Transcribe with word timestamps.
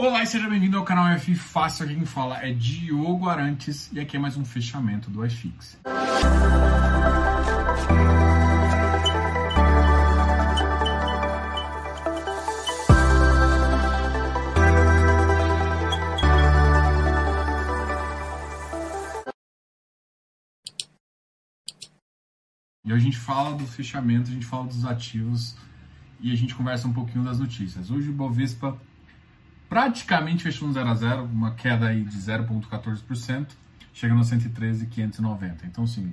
Olá 0.00 0.22
e 0.22 0.28
seja 0.28 0.48
bem-vindo 0.48 0.78
ao 0.78 0.84
canal 0.84 1.08
F 1.08 1.34
Fácil. 1.34 1.84
Aqui 1.84 1.96
quem 1.96 2.06
fala 2.06 2.40
é 2.40 2.52
Diogo 2.52 3.28
Arantes 3.28 3.90
e 3.92 3.98
aqui 3.98 4.16
é 4.16 4.20
mais 4.20 4.36
um 4.36 4.44
fechamento 4.44 5.10
do 5.10 5.26
iFix. 5.26 5.76
E 22.84 22.92
a 22.92 22.98
gente 23.00 23.16
fala 23.16 23.56
do 23.56 23.66
fechamento, 23.66 24.30
a 24.30 24.32
gente 24.32 24.46
fala 24.46 24.64
dos 24.64 24.84
ativos 24.84 25.56
e 26.20 26.30
a 26.30 26.36
gente 26.36 26.54
conversa 26.54 26.86
um 26.86 26.92
pouquinho 26.92 27.24
das 27.24 27.40
notícias. 27.40 27.90
Hoje 27.90 28.10
o 28.10 28.12
Bovespa 28.12 28.78
praticamente 29.68 30.42
fechou 30.42 30.66
no 30.66 30.74
0 30.74 30.88
a 30.88 30.94
0, 30.94 31.24
uma 31.24 31.54
queda 31.54 31.88
aí 31.88 32.02
de 32.02 32.16
0,14%, 32.16 33.48
chegando 33.92 34.20
a 34.20 34.24
113,590. 34.24 35.66
Então, 35.66 35.86
sim, 35.86 36.12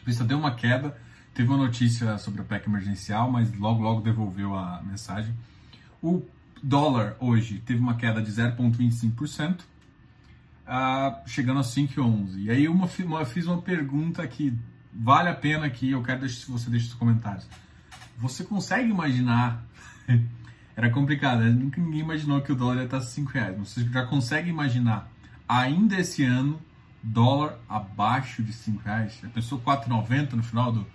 a 0.00 0.04
pista 0.04 0.24
deu 0.24 0.38
uma 0.38 0.54
queda, 0.54 0.96
teve 1.34 1.48
uma 1.48 1.58
notícia 1.58 2.16
sobre 2.18 2.42
a 2.42 2.44
PEC 2.44 2.68
emergencial, 2.68 3.30
mas 3.30 3.52
logo, 3.54 3.82
logo 3.82 4.00
devolveu 4.00 4.54
a 4.54 4.82
mensagem. 4.82 5.34
O 6.00 6.22
dólar 6.62 7.16
hoje 7.18 7.58
teve 7.58 7.80
uma 7.80 7.96
queda 7.96 8.22
de 8.22 8.30
0,25%, 8.30 9.60
uh, 9.60 11.28
chegando 11.28 11.60
a 11.60 11.64
5,11. 11.64 12.38
E 12.38 12.50
aí 12.50 12.68
uma, 12.68 12.88
uma, 13.04 13.24
fiz 13.24 13.46
uma 13.46 13.60
pergunta 13.60 14.26
que 14.26 14.56
vale 14.92 15.28
a 15.28 15.34
pena 15.34 15.68
que 15.68 15.90
eu 15.90 16.02
quero 16.02 16.20
que 16.20 16.50
você 16.50 16.70
deixe 16.70 16.86
nos 16.86 16.94
comentários. 16.94 17.46
Você 18.18 18.44
consegue 18.44 18.88
imaginar? 18.88 19.64
Era 20.76 20.90
complicado, 20.90 21.40
né? 21.40 21.50
nunca 21.50 21.80
ninguém 21.80 22.00
imaginou 22.00 22.40
que 22.40 22.50
o 22.50 22.54
dólar 22.54 22.76
ia 22.76 22.84
estar 22.84 23.00
5 23.00 23.30
reais. 23.30 23.58
Você 23.58 23.84
já 23.84 24.06
consegue 24.06 24.48
imaginar 24.48 25.10
ainda 25.46 25.96
esse 26.00 26.24
ano 26.24 26.60
dólar 27.02 27.58
abaixo 27.68 28.42
de 28.42 28.52
5 28.52 28.82
reais? 28.82 29.18
Já 29.20 29.28
pensou 29.28 29.60
4,90 29.60 30.32
no 30.32 30.42
final 30.42 30.72
do 30.72 30.86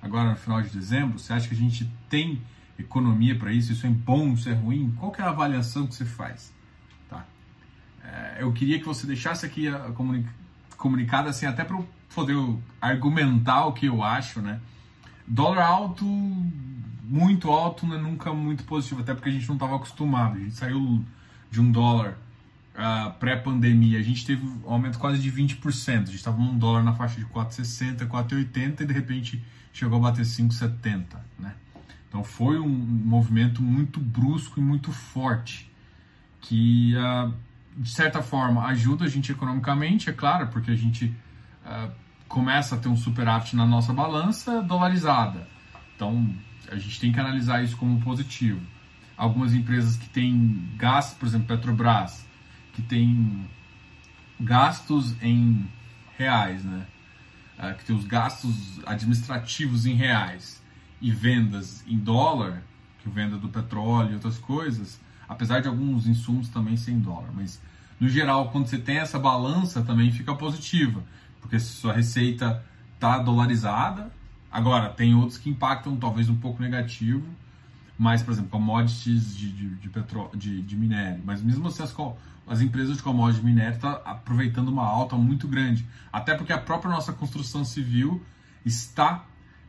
agora 0.00 0.30
no 0.30 0.36
final 0.36 0.62
de 0.62 0.68
dezembro? 0.68 1.18
Você 1.18 1.32
acha 1.32 1.48
que 1.48 1.54
a 1.54 1.58
gente 1.58 1.90
tem 2.08 2.40
economia 2.78 3.36
para 3.36 3.52
isso? 3.52 3.72
Isso 3.72 3.86
é 3.86 3.90
bom, 3.90 4.32
isso 4.34 4.48
é 4.48 4.52
ruim? 4.52 4.94
Qual 4.98 5.12
é 5.18 5.22
a 5.22 5.30
avaliação 5.30 5.86
que 5.86 5.94
você 5.94 6.04
faz? 6.04 6.52
Tá? 7.08 7.24
É, 8.04 8.36
eu 8.40 8.52
queria 8.52 8.78
que 8.78 8.84
você 8.84 9.06
deixasse 9.06 9.44
aqui 9.44 9.68
a 9.68 9.92
comunicado 10.76 11.28
assim 11.28 11.46
até 11.46 11.64
para 11.64 11.82
poder 12.14 12.36
argumentar 12.80 13.66
o 13.66 13.72
que 13.72 13.86
eu 13.86 14.02
acho, 14.02 14.40
né? 14.40 14.60
Dólar 15.26 15.64
alto, 15.64 16.06
muito 17.08 17.50
alto, 17.50 17.86
não 17.86 17.96
é 17.96 18.00
nunca 18.00 18.32
muito 18.32 18.64
positivo, 18.64 19.00
até 19.00 19.14
porque 19.14 19.28
a 19.28 19.32
gente 19.32 19.46
não 19.46 19.54
estava 19.54 19.76
acostumado. 19.76 20.36
A 20.36 20.40
gente 20.40 20.54
saiu 20.54 21.04
de 21.50 21.60
um 21.60 21.70
dólar 21.70 22.18
uh, 22.74 23.12
pré-pandemia, 23.18 23.98
a 23.98 24.02
gente 24.02 24.26
teve 24.26 24.44
um 24.44 24.70
aumento 24.70 24.98
quase 24.98 25.20
de 25.20 25.30
20%. 25.30 25.62
A 25.88 25.96
gente 25.98 26.16
estava 26.16 26.36
num 26.36 26.58
dólar 26.58 26.82
na 26.82 26.92
faixa 26.92 27.20
de 27.20 27.26
4,60, 27.26 28.06
4,80 28.08 28.80
e 28.80 28.86
de 28.86 28.92
repente 28.92 29.44
chegou 29.72 29.98
a 29.98 30.02
bater 30.02 30.24
5,70, 30.24 31.04
né? 31.38 31.54
Então 32.08 32.24
foi 32.24 32.58
um 32.58 32.68
movimento 32.68 33.62
muito 33.62 34.00
brusco 34.00 34.58
e 34.58 34.62
muito 34.62 34.90
forte 34.90 35.70
que 36.40 36.94
uh, 36.96 37.32
de 37.76 37.90
certa 37.90 38.22
forma 38.22 38.64
ajuda 38.66 39.04
a 39.04 39.08
gente 39.08 39.30
economicamente, 39.30 40.08
é 40.08 40.12
claro, 40.12 40.48
porque 40.48 40.70
a 40.70 40.76
gente 40.76 41.14
uh, 41.64 41.90
começa 42.26 42.74
a 42.74 42.78
ter 42.78 42.88
um 42.88 42.96
superávit 42.96 43.54
na 43.54 43.66
nossa 43.66 43.92
balança 43.92 44.62
dolarizada. 44.62 45.46
Então, 45.94 46.34
a 46.70 46.76
gente 46.76 47.00
tem 47.00 47.12
que 47.12 47.20
analisar 47.20 47.62
isso 47.62 47.76
como 47.76 48.00
positivo. 48.00 48.60
Algumas 49.16 49.54
empresas 49.54 49.96
que 49.96 50.08
têm 50.08 50.68
gastos, 50.76 51.16
por 51.18 51.26
exemplo, 51.26 51.46
Petrobras, 51.46 52.26
que 52.74 52.82
tem 52.82 53.48
gastos 54.38 55.14
em 55.22 55.66
reais, 56.18 56.64
né? 56.64 56.86
Uh, 57.58 57.74
que 57.76 57.84
tem 57.86 57.96
os 57.96 58.04
gastos 58.04 58.80
administrativos 58.84 59.86
em 59.86 59.94
reais 59.94 60.62
e 61.00 61.10
vendas 61.10 61.82
em 61.86 61.98
dólar, 61.98 62.62
que 62.98 63.08
venda 63.08 63.38
do 63.38 63.48
petróleo 63.48 64.10
e 64.10 64.14
outras 64.14 64.36
coisas, 64.36 65.00
apesar 65.26 65.60
de 65.60 65.68
alguns 65.68 66.06
insumos 66.06 66.48
também 66.48 66.76
sem 66.76 66.98
dólar, 66.98 67.30
mas 67.34 67.60
no 67.98 68.08
geral, 68.08 68.50
quando 68.50 68.66
você 68.66 68.78
tem 68.78 68.98
essa 68.98 69.18
balança, 69.18 69.82
também 69.82 70.12
fica 70.12 70.34
positiva, 70.34 71.02
porque 71.40 71.58
se 71.58 71.66
sua 71.66 71.94
receita 71.94 72.62
está 72.94 73.18
dolarizada, 73.18 74.12
agora 74.56 74.88
tem 74.88 75.14
outros 75.14 75.36
que 75.36 75.50
impactam 75.50 75.96
talvez 75.96 76.30
um 76.30 76.34
pouco 76.34 76.62
negativo, 76.62 77.22
mas, 77.98 78.22
por 78.22 78.30
exemplo, 78.30 78.48
commodities 78.48 79.36
de, 79.36 79.52
de, 79.52 79.68
de, 79.74 79.88
petróleo, 79.90 80.30
de, 80.34 80.62
de 80.62 80.76
minério, 80.76 81.22
mas 81.26 81.42
mesmo 81.42 81.68
assim 81.68 81.82
as, 81.82 81.94
as 82.46 82.62
empresas 82.62 82.96
de 82.96 83.02
commodities 83.02 83.42
de 83.42 83.46
minério 83.46 83.74
estão 83.74 83.92
tá 83.92 84.10
aproveitando 84.10 84.68
uma 84.68 84.86
alta 84.86 85.14
muito 85.14 85.46
grande, 85.46 85.86
até 86.10 86.34
porque 86.34 86.54
a 86.54 86.58
própria 86.58 86.90
nossa 86.90 87.12
construção 87.12 87.66
civil 87.66 88.24
está 88.64 89.26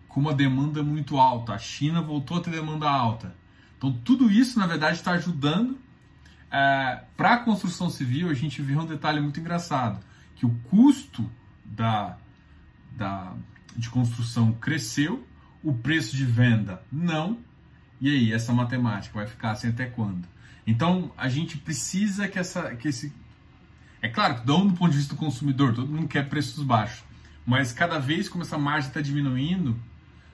com 0.08 0.22
uma 0.22 0.34
demanda 0.34 0.81
muito 0.81 1.18
alta, 1.18 1.53
a 1.53 1.58
China 1.58 2.02
voltou 2.02 2.38
a 2.38 2.42
ter 2.42 2.52
demanda 2.52 2.90
alta, 2.90 3.36
então 3.78 3.92
tudo 3.92 4.31
isso, 4.31 4.58
na 4.58 4.68
verdade, 4.68 4.96
está 4.96 5.12
ajudando 5.12 5.78
é, 6.50 7.02
para 7.18 7.34
a 7.34 7.38
construção 7.40 7.90
civil, 7.90 8.30
a 8.30 8.34
gente 8.34 8.62
viu 8.62 8.80
um 8.80 8.86
detalhe 8.86 9.20
muito 9.20 9.38
engraçado, 9.38 10.00
que 10.34 10.46
o 10.46 10.50
custo 10.70 11.30
da, 11.66 12.18
da, 12.96 13.34
de 13.78 13.90
construção 13.90 14.52
cresceu, 14.54 15.26
o 15.64 15.74
preço 15.74 16.16
de 16.16 16.26
venda 16.26 16.82
não, 16.92 17.38
e 18.00 18.10
aí, 18.10 18.32
essa 18.32 18.54
matemática 18.54 19.18
vai 19.18 19.26
ficar 19.26 19.52
assim 19.52 19.70
até 19.70 19.88
quando? 19.88 20.28
Então, 20.66 21.12
a 21.18 21.28
gente 21.28 21.58
precisa 21.58 22.28
que, 22.28 22.38
essa, 22.38 22.76
que 22.76 22.88
esse... 22.88 23.12
É 24.02 24.08
claro 24.08 24.36
que, 24.36 24.46
do 24.46 24.74
ponto 24.74 24.92
de 24.92 24.98
vista 24.98 25.16
do 25.16 25.20
consumidor, 25.20 25.74
todo 25.74 25.92
mundo 25.92 26.08
quer 26.08 26.30
preços 26.30 26.64
baixos, 26.64 27.04
mas 27.46 27.74
cada 27.74 27.98
vez 27.98 28.30
como 28.30 28.44
essa 28.44 28.58
margem 28.58 28.90
está 28.90 29.02
diminuindo, 29.02 29.76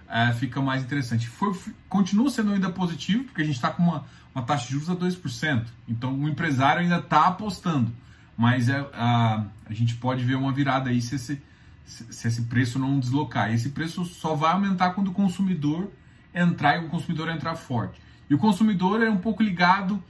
é, 0.10 0.34
fica 0.34 0.62
mais 0.62 0.84
interessante. 0.84 1.28
Foi, 1.28 1.56
continua 1.88 2.30
sendo 2.30 2.52
ainda 2.52 2.70
positivo, 2.70 3.24
porque 3.24 3.42
a 3.42 3.46
gente 3.46 3.56
está 3.56 3.70
com 3.70 3.84
uma, 3.84 4.06
uma 4.36 4.44
taxa 4.44 4.66
de 4.68 4.74
juros 4.74 4.90
a 4.90 4.96
2%. 4.96 5.66
Então 5.88 6.14
o 6.14 6.28
empresário 6.28 6.82
ainda 6.82 6.98
está 6.98 7.28
apostando. 7.28 7.92
Mas 8.36 8.68
é, 8.68 8.78
a, 8.94 9.46
a 9.66 9.74
gente 9.74 9.96
pode 9.96 10.26
ver 10.26 10.36
uma 10.36 10.52
virada 10.52 10.90
aí 10.90 11.02
se 11.02 11.16
esse, 11.16 11.42
se 11.86 12.28
esse 12.28 12.44
preço 12.44 12.80
não 12.80 13.00
deslocar. 13.00 13.54
Esse 13.54 13.70
preço 13.70 14.06
só 14.06 14.36
vai 14.36 14.54
aumentar 14.54 14.92
quando 14.92 15.10
o 15.10 15.14
consumidor 15.14 15.92
entrar 16.34 16.82
e 16.82 16.86
o 16.86 16.90
consumidor 16.90 17.30
entrar 17.30 17.56
forte. 17.56 18.02
E 18.30 18.34
o 18.34 18.38
consumidor 18.38 19.02
é 19.02 19.10
um 19.10 19.18
pouco 19.18 19.44
ligado 19.44 20.02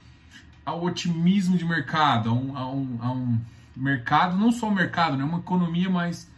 ao 0.64 0.82
otimismo 0.82 1.58
de 1.58 1.64
mercado, 1.64 2.30
a 2.30 2.32
um, 2.32 2.56
a 2.56 2.72
um, 2.72 2.98
a 3.00 3.12
um 3.12 3.40
mercado, 3.76 4.36
não 4.36 4.50
só 4.50 4.68
o 4.68 4.74
mercado, 4.74 5.16
né? 5.16 5.24
uma 5.24 5.38
economia 5.38 5.90
mais 5.90 6.32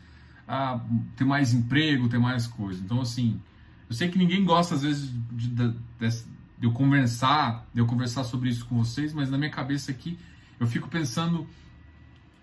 a 0.48 0.80
ter 1.16 1.24
mais 1.24 1.52
emprego, 1.52 2.08
ter 2.08 2.18
mais 2.18 2.46
coisa. 2.46 2.80
Então, 2.82 3.00
assim, 3.00 3.40
eu 3.88 3.94
sei 3.94 4.08
que 4.08 4.18
ninguém 4.18 4.44
gosta, 4.44 4.74
às 4.74 4.82
vezes, 4.82 5.10
de, 5.32 5.48
de, 5.48 5.68
de, 5.70 6.24
eu 6.62 6.72
conversar, 6.72 7.66
de 7.74 7.80
eu 7.80 7.86
conversar 7.86 8.24
sobre 8.24 8.48
isso 8.48 8.64
com 8.66 8.76
vocês, 8.78 9.12
mas 9.12 9.28
na 9.28 9.36
minha 9.36 9.50
cabeça 9.50 9.90
aqui, 9.90 10.18
eu 10.58 10.66
fico 10.66 10.88
pensando 10.88 11.46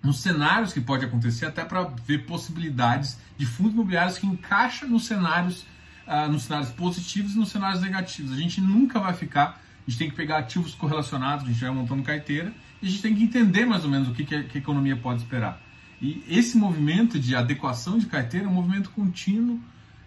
nos 0.04 0.20
cenários 0.20 0.74
que 0.74 0.82
pode 0.82 1.06
acontecer, 1.06 1.46
até 1.46 1.64
para 1.64 1.84
ver 2.06 2.26
possibilidades 2.26 3.18
de 3.38 3.46
fundos 3.46 3.74
imobiliários 3.74 4.18
que 4.18 4.28
encaixam 4.28 4.90
nos 4.90 5.06
cenários, 5.06 5.66
uh, 6.06 6.30
nos 6.30 6.44
cenários 6.44 6.72
positivos 6.72 7.34
e 7.34 7.38
nos 7.38 7.50
cenários 7.50 7.82
negativos. 7.82 8.34
A 8.34 8.36
gente 8.36 8.60
nunca 8.60 9.00
vai 9.00 9.14
ficar, 9.14 9.62
a 9.88 9.90
gente 9.90 9.98
tem 9.98 10.10
que 10.10 10.16
pegar 10.16 10.40
ativos 10.40 10.76
correlacionados, 10.76 11.46
a 11.46 11.48
gente 11.48 11.62
vai 11.62 11.72
montando 11.72 12.04
carteira, 12.04 12.54
e 12.82 12.88
a 12.88 12.90
gente 12.90 13.02
tem 13.02 13.16
que 13.16 13.24
entender 13.24 13.66
mais 13.66 13.86
ou 13.86 13.90
menos 13.90 14.10
o 14.10 14.14
que, 14.14 14.26
que 14.26 14.36
a, 14.36 14.44
que 14.44 14.58
a 14.58 14.62
economia 14.62 14.98
pode 14.98 15.22
esperar. 15.22 15.62
E 16.02 16.22
esse 16.28 16.58
movimento 16.58 17.18
de 17.18 17.34
adequação 17.34 17.98
de 17.98 18.06
carteira 18.06 18.46
é 18.46 18.50
um 18.50 18.54
movimento 18.54 18.90
contínuo 18.90 19.58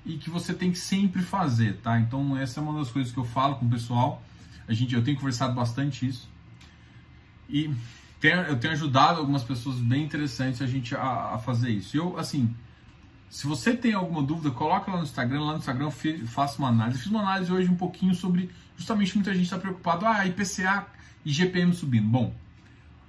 e 0.04 0.18
que 0.18 0.28
você 0.28 0.52
tem 0.52 0.70
que 0.70 0.78
sempre 0.78 1.22
fazer, 1.22 1.78
tá? 1.78 1.98
Então 1.98 2.36
essa 2.36 2.60
é 2.60 2.62
uma 2.62 2.78
das 2.78 2.90
coisas 2.90 3.10
que 3.10 3.18
eu 3.18 3.24
falo 3.24 3.56
com 3.56 3.64
o 3.64 3.70
pessoal. 3.70 4.22
A 4.68 4.74
gente, 4.74 4.94
eu 4.94 5.02
tenho 5.02 5.16
conversado 5.16 5.54
bastante 5.54 6.06
isso 6.06 6.28
e 7.48 7.70
tenho, 8.20 8.42
eu 8.42 8.56
tenho 8.58 8.72
ajudado 8.72 9.20
algumas 9.20 9.42
pessoas 9.42 9.76
bem 9.76 10.04
interessantes 10.04 10.62
a 10.62 10.66
gente 10.66 10.94
a, 10.94 11.34
a, 11.34 11.38
fazer 11.38 11.70
isso. 11.70 11.96
Eu 11.96 12.18
assim, 12.18 12.54
se 13.28 13.46
você 13.46 13.76
tem 13.76 13.92
alguma 13.92 14.22
dúvida, 14.22 14.50
coloca 14.50 14.90
lá 14.90 14.98
no 14.98 15.04
Instagram. 15.04 15.40
Lá 15.40 15.52
no 15.52 15.58
Instagram 15.58 15.86
eu 15.86 16.26
faço 16.26 16.58
uma 16.58 16.68
análise. 16.68 16.98
Fiz 16.98 17.08
uma 17.08 17.20
análise 17.20 17.52
hoje 17.52 17.70
um 17.70 17.76
pouquinho 17.76 18.14
sobre 18.14 18.50
justamente 18.76 19.14
muita 19.14 19.32
gente 19.32 19.44
está 19.44 19.58
preocupado, 19.58 20.06
ah, 20.06 20.26
IPCA 20.26 20.86
e 21.24 21.32
GPM 21.32 21.72
subindo. 21.74 22.06
Bom, 22.06 22.34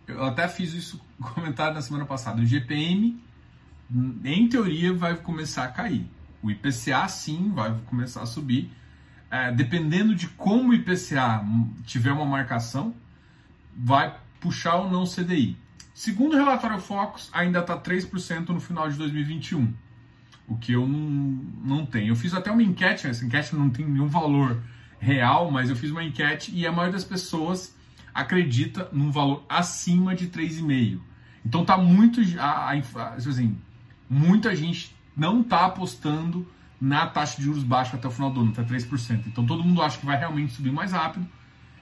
eu 0.07 0.25
até 0.25 0.47
fiz 0.47 0.73
isso 0.73 1.01
comentário 1.19 1.73
na 1.73 1.81
semana 1.81 2.05
passada. 2.05 2.41
O 2.41 2.45
GPM, 2.45 3.21
em 4.23 4.47
teoria, 4.47 4.93
vai 4.93 5.15
começar 5.15 5.65
a 5.65 5.67
cair. 5.67 6.05
O 6.41 6.51
IPCA, 6.51 7.07
sim, 7.07 7.51
vai 7.53 7.75
começar 7.85 8.21
a 8.21 8.25
subir. 8.25 8.71
É, 9.29 9.51
dependendo 9.51 10.15
de 10.15 10.27
como 10.29 10.69
o 10.69 10.73
IPCA 10.73 11.43
tiver 11.85 12.11
uma 12.11 12.25
marcação, 12.25 12.95
vai 13.75 14.15
puxar 14.39 14.75
ou 14.75 14.89
não 14.89 15.03
o 15.03 15.07
CDI. 15.07 15.57
Segundo 15.93 16.33
o 16.33 16.37
relatório 16.37 16.79
Focus, 16.79 17.29
ainda 17.33 17.59
está 17.59 17.75
3% 17.77 18.49
no 18.49 18.59
final 18.59 18.89
de 18.89 18.97
2021, 18.97 19.73
o 20.47 20.55
que 20.55 20.73
eu 20.73 20.87
não, 20.87 20.99
não 21.63 21.85
tenho. 21.85 22.09
Eu 22.09 22.15
fiz 22.15 22.33
até 22.33 22.51
uma 22.51 22.61
enquete, 22.61 23.07
essa 23.07 23.25
enquete 23.25 23.55
não 23.55 23.69
tem 23.69 23.85
nenhum 23.85 24.07
valor 24.07 24.61
real, 24.99 25.49
mas 25.51 25.69
eu 25.69 25.75
fiz 25.75 25.91
uma 25.91 26.03
enquete 26.03 26.51
e 26.53 26.65
a 26.65 26.71
maioria 26.71 26.93
das 26.93 27.03
pessoas 27.03 27.75
acredita 28.13 28.89
num 28.91 29.11
valor 29.11 29.43
acima 29.49 30.15
de 30.15 30.27
3,5. 30.27 30.99
Então 31.45 31.63
tá 31.63 31.77
muito 31.77 32.21
a, 32.39 32.71
a, 32.71 33.13
assim, 33.15 33.57
muita 34.09 34.55
gente 34.55 34.95
não 35.15 35.41
está 35.41 35.65
apostando 35.65 36.47
na 36.79 37.07
taxa 37.07 37.37
de 37.37 37.43
juros 37.43 37.63
baixa 37.63 37.95
até 37.95 38.07
o 38.07 38.11
final 38.11 38.29
do 38.29 38.41
ano, 38.41 38.51
até 38.51 38.63
3%. 38.63 39.23
Então 39.27 39.45
todo 39.45 39.63
mundo 39.63 39.81
acha 39.81 39.97
que 39.97 40.05
vai 40.05 40.17
realmente 40.17 40.53
subir 40.53 40.71
mais 40.71 40.91
rápido. 40.91 41.27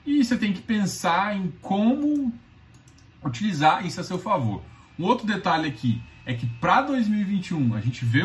E 0.06 0.24
você 0.24 0.38
tem 0.38 0.54
que 0.54 0.62
pensar 0.62 1.36
em 1.36 1.52
como 1.62 2.34
utilizar 3.26 3.86
isso 3.86 4.00
a 4.00 4.04
seu 4.04 4.20
favor. 4.20 4.62
Um 4.98 5.04
outro 5.04 5.26
detalhe 5.26 5.68
aqui 5.68 6.02
é 6.26 6.34
que 6.34 6.46
para 6.46 6.82
2021 6.84 7.74
a 7.76 7.82
gente 7.82 8.06
vê 8.06 8.24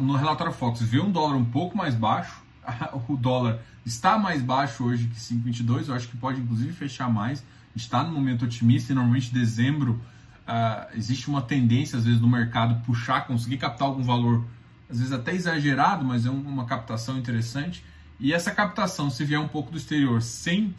no 0.00 0.16
relatório 0.16 0.52
Fox 0.52 0.80
vê 0.82 1.00
um 1.00 1.10
dólar 1.10 1.36
um 1.36 1.44
pouco 1.44 1.76
mais 1.76 1.94
baixo. 1.94 2.42
O 3.08 3.16
dólar 3.16 3.60
está 3.84 4.16
mais 4.16 4.40
baixo 4.40 4.84
hoje 4.84 5.08
que 5.08 5.16
5,22. 5.16 5.88
Eu 5.88 5.94
acho 5.94 6.08
que 6.08 6.16
pode 6.16 6.40
inclusive 6.40 6.72
fechar 6.72 7.10
mais. 7.10 7.44
Está 7.74 8.02
no 8.02 8.12
momento 8.12 8.44
otimista 8.44 8.92
e 8.92 8.94
normalmente 8.94 9.34
dezembro 9.34 10.00
uh, 10.44 10.96
existe 10.96 11.28
uma 11.28 11.42
tendência, 11.42 11.98
às 11.98 12.04
vezes, 12.04 12.20
do 12.20 12.28
mercado 12.28 12.80
puxar, 12.84 13.26
conseguir 13.26 13.58
captar 13.58 13.88
algum 13.88 14.02
valor, 14.02 14.44
às 14.88 14.98
vezes 14.98 15.12
até 15.12 15.34
exagerado, 15.34 16.04
mas 16.04 16.24
é 16.24 16.30
uma 16.30 16.64
captação 16.64 17.18
interessante. 17.18 17.84
E 18.20 18.32
essa 18.32 18.50
captação, 18.50 19.10
se 19.10 19.24
vier 19.24 19.40
um 19.40 19.48
pouco 19.48 19.70
do 19.70 19.76
exterior, 19.76 20.22
sem. 20.22 20.74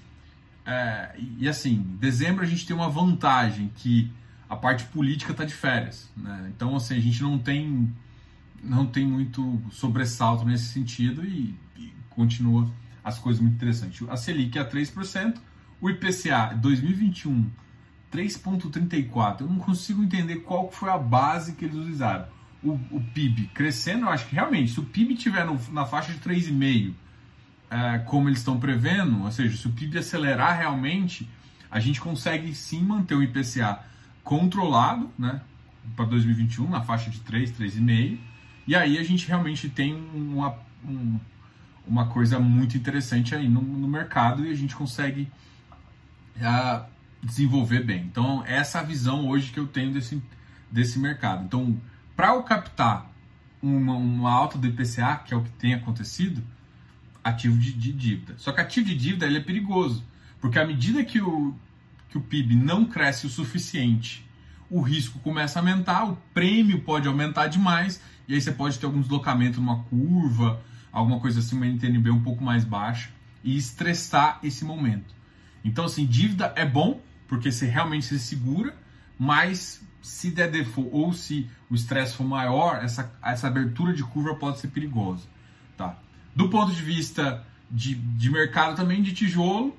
Uh, 0.65 1.21
e 1.37 1.47
assim, 1.47 1.85
dezembro 1.99 2.43
a 2.43 2.47
gente 2.47 2.65
tem 2.65 2.75
uma 2.75 2.89
vantagem 2.89 3.71
que 3.75 4.11
a 4.49 4.55
parte 4.55 4.85
política 4.85 5.31
está 5.31 5.45
de 5.45 5.53
férias. 5.53 6.09
Né? 6.17 6.51
Então, 6.55 6.75
assim, 6.75 6.95
a 6.95 6.99
gente 6.99 7.21
não 7.21 7.37
tem, 7.37 7.93
não 8.63 8.85
tem 8.85 9.05
muito 9.05 9.61
sobressalto 9.71 10.45
nesse 10.45 10.65
sentido 10.65 11.23
e, 11.23 11.55
e 11.77 11.93
continua 12.09 12.69
as 13.03 13.19
coisas 13.19 13.41
muito 13.41 13.55
interessantes. 13.55 14.07
A 14.09 14.17
Selic 14.17 14.57
é 14.57 14.61
a 14.61 14.69
3%, 14.69 15.37
o 15.79 15.89
IPCA 15.89 16.55
2021 16.55 17.49
3,34. 18.15 19.41
Eu 19.41 19.47
não 19.47 19.57
consigo 19.57 20.01
entender 20.01 20.37
qual 20.37 20.71
foi 20.71 20.89
a 20.89 20.97
base 20.97 21.53
que 21.53 21.65
eles 21.65 21.75
usaram. 21.75 22.27
O, 22.63 22.71
o 22.91 23.03
PIB 23.13 23.47
crescendo, 23.53 24.05
eu 24.05 24.09
acho 24.09 24.27
que 24.27 24.35
realmente, 24.35 24.71
se 24.71 24.79
o 24.79 24.83
PIB 24.83 25.13
estiver 25.13 25.45
na 25.71 25.85
faixa 25.85 26.11
de 26.13 26.19
3,5, 26.19 26.93
é, 27.69 27.99
como 27.99 28.29
eles 28.29 28.39
estão 28.39 28.59
prevendo, 28.59 29.23
ou 29.23 29.31
seja, 29.31 29.57
se 29.57 29.67
o 29.67 29.71
PIB 29.71 29.97
acelerar 29.97 30.57
realmente, 30.57 31.29
a 31.69 31.79
gente 31.79 31.99
consegue 31.99 32.53
sim 32.53 32.81
manter 32.81 33.15
o 33.15 33.23
IPCA 33.23 33.79
controlado 34.23 35.09
né, 35.17 35.41
para 35.95 36.05
2021, 36.05 36.69
na 36.69 36.81
faixa 36.81 37.09
de 37.09 37.19
3, 37.19 37.51
3,5. 37.51 38.17
E 38.67 38.75
aí 38.75 38.97
a 38.97 39.03
gente 39.03 39.27
realmente 39.27 39.69
tem 39.69 39.93
uma, 40.13 40.55
um, 40.83 41.19
uma 41.87 42.07
coisa 42.07 42.39
muito 42.39 42.75
interessante 42.77 43.35
aí 43.35 43.47
no, 43.47 43.61
no 43.61 43.87
mercado 43.87 44.45
e 44.45 44.51
a 44.51 44.55
gente 44.55 44.75
consegue. 44.75 45.29
Uh, 46.37 46.95
desenvolver 47.25 47.83
bem. 47.83 48.03
Então, 48.03 48.43
essa 48.45 48.77
é 48.77 48.81
a 48.81 48.83
visão 48.83 49.27
hoje 49.27 49.51
que 49.51 49.59
eu 49.59 49.67
tenho 49.67 49.91
desse, 49.91 50.21
desse 50.71 50.99
mercado. 50.99 51.43
Então, 51.43 51.75
para 52.15 52.29
eu 52.29 52.43
captar 52.43 53.09
uma, 53.61 53.93
uma 53.95 54.31
alta 54.31 54.57
do 54.57 54.67
IPCA, 54.67 55.21
que 55.25 55.33
é 55.33 55.37
o 55.37 55.43
que 55.43 55.49
tem 55.51 55.73
acontecido, 55.73 56.43
ativo 57.25 57.57
de, 57.57 57.73
de, 57.73 57.91
dívida. 57.91 58.35
Só 58.37 58.51
que 58.51 58.61
ativo 58.61 58.85
de 58.85 58.95
dívida 58.95 59.25
ele 59.25 59.39
é 59.39 59.41
perigoso, 59.41 60.05
porque 60.39 60.59
à 60.59 60.65
medida 60.65 61.03
que 61.03 61.19
o, 61.19 61.55
que 62.07 62.19
o 62.19 62.21
PIB 62.21 62.55
não 62.55 62.85
cresce 62.85 63.25
o 63.25 63.29
suficiente, 63.29 64.23
o 64.69 64.79
risco 64.79 65.17
começa 65.19 65.57
a 65.57 65.61
aumentar, 65.61 66.05
o 66.05 66.15
prêmio 66.35 66.81
pode 66.81 67.07
aumentar 67.07 67.47
demais, 67.47 67.99
e 68.27 68.35
aí 68.35 68.41
você 68.41 68.51
pode 68.51 68.77
ter 68.77 68.85
algum 68.85 69.01
deslocamento 69.01 69.59
numa 69.59 69.83
curva, 69.85 70.61
alguma 70.91 71.19
coisa 71.19 71.39
assim, 71.39 71.55
uma 71.55 71.65
NTNB 71.65 72.11
um 72.11 72.21
pouco 72.21 72.43
mais 72.43 72.63
baixa, 72.63 73.09
e 73.43 73.57
estressar 73.57 74.39
esse 74.43 74.63
momento. 74.63 75.15
Então, 75.63 75.85
assim, 75.85 76.05
dívida 76.05 76.53
é 76.55 76.65
bom, 76.65 77.01
porque 77.27 77.51
se 77.51 77.65
realmente 77.65 78.05
se 78.05 78.19
segura, 78.19 78.75
mas 79.17 79.81
se 79.99 80.29
der 80.29 80.51
default 80.51 80.89
ou 80.93 81.11
se 81.11 81.49
o 81.69 81.73
estresse 81.73 82.15
for 82.15 82.23
maior, 82.23 82.83
essa, 82.83 83.11
essa 83.23 83.47
abertura 83.47 83.93
de 83.93 84.03
curva 84.03 84.35
pode 84.35 84.59
ser 84.59 84.67
perigosa. 84.67 85.23
Tá? 85.75 85.97
Do 86.35 86.49
ponto 86.49 86.71
de 86.71 86.81
vista 86.81 87.45
de, 87.71 87.95
de 87.95 88.29
mercado 88.29 88.75
também 88.75 89.01
de 89.01 89.13
tijolo, 89.13 89.75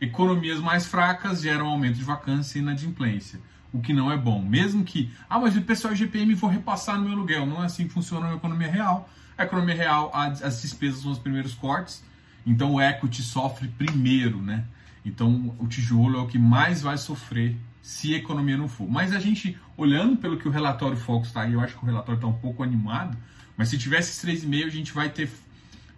economias 0.00 0.60
mais 0.60 0.86
fracas 0.86 1.42
geram 1.42 1.68
aumento 1.68 1.96
de 1.96 2.04
vacância 2.04 2.58
e 2.58 2.62
inadimplência, 2.62 3.40
o 3.72 3.80
que 3.80 3.92
não 3.92 4.10
é 4.10 4.16
bom. 4.16 4.42
Mesmo 4.42 4.84
que, 4.84 5.10
ah, 5.28 5.38
mas 5.38 5.56
o 5.56 5.62
pessoal 5.62 5.94
GPM 5.94 6.34
for 6.34 6.48
repassar 6.48 6.98
no 6.98 7.04
meu 7.04 7.12
aluguel, 7.12 7.46
não 7.46 7.62
é 7.62 7.66
assim 7.66 7.86
que 7.86 7.92
funciona 7.92 8.28
a 8.28 8.34
economia 8.34 8.70
real. 8.70 9.08
A 9.38 9.44
economia 9.44 9.74
real, 9.74 10.10
as 10.14 10.60
despesas 10.60 11.00
são 11.00 11.12
os 11.12 11.18
primeiros 11.18 11.54
cortes, 11.54 12.04
então 12.44 12.74
o 12.74 12.80
equity 12.80 13.22
sofre 13.22 13.68
primeiro, 13.68 14.42
né? 14.42 14.64
Então, 15.04 15.54
o 15.58 15.66
tijolo 15.66 16.18
é 16.18 16.20
o 16.20 16.26
que 16.26 16.38
mais 16.38 16.82
vai 16.82 16.98
sofrer 16.98 17.56
se 17.82 18.14
a 18.14 18.18
economia 18.18 18.56
não 18.56 18.68
for. 18.68 18.88
Mas 18.88 19.14
a 19.14 19.18
gente, 19.18 19.58
olhando 19.76 20.16
pelo 20.16 20.36
que 20.36 20.46
o 20.46 20.50
relatório 20.50 20.96
Fox 20.96 21.28
está 21.28 21.42
aí, 21.42 21.54
eu 21.54 21.60
acho 21.60 21.76
que 21.76 21.82
o 21.82 21.86
relatório 21.86 22.16
está 22.16 22.26
um 22.26 22.38
pouco 22.38 22.62
animado, 22.62 23.16
mas 23.56 23.68
se 23.68 23.78
tivesse 23.78 24.10
esses 24.10 24.44
3,5, 24.44 24.66
a 24.66 24.70
gente 24.70 24.92
vai 24.92 25.08
ter, 25.08 25.30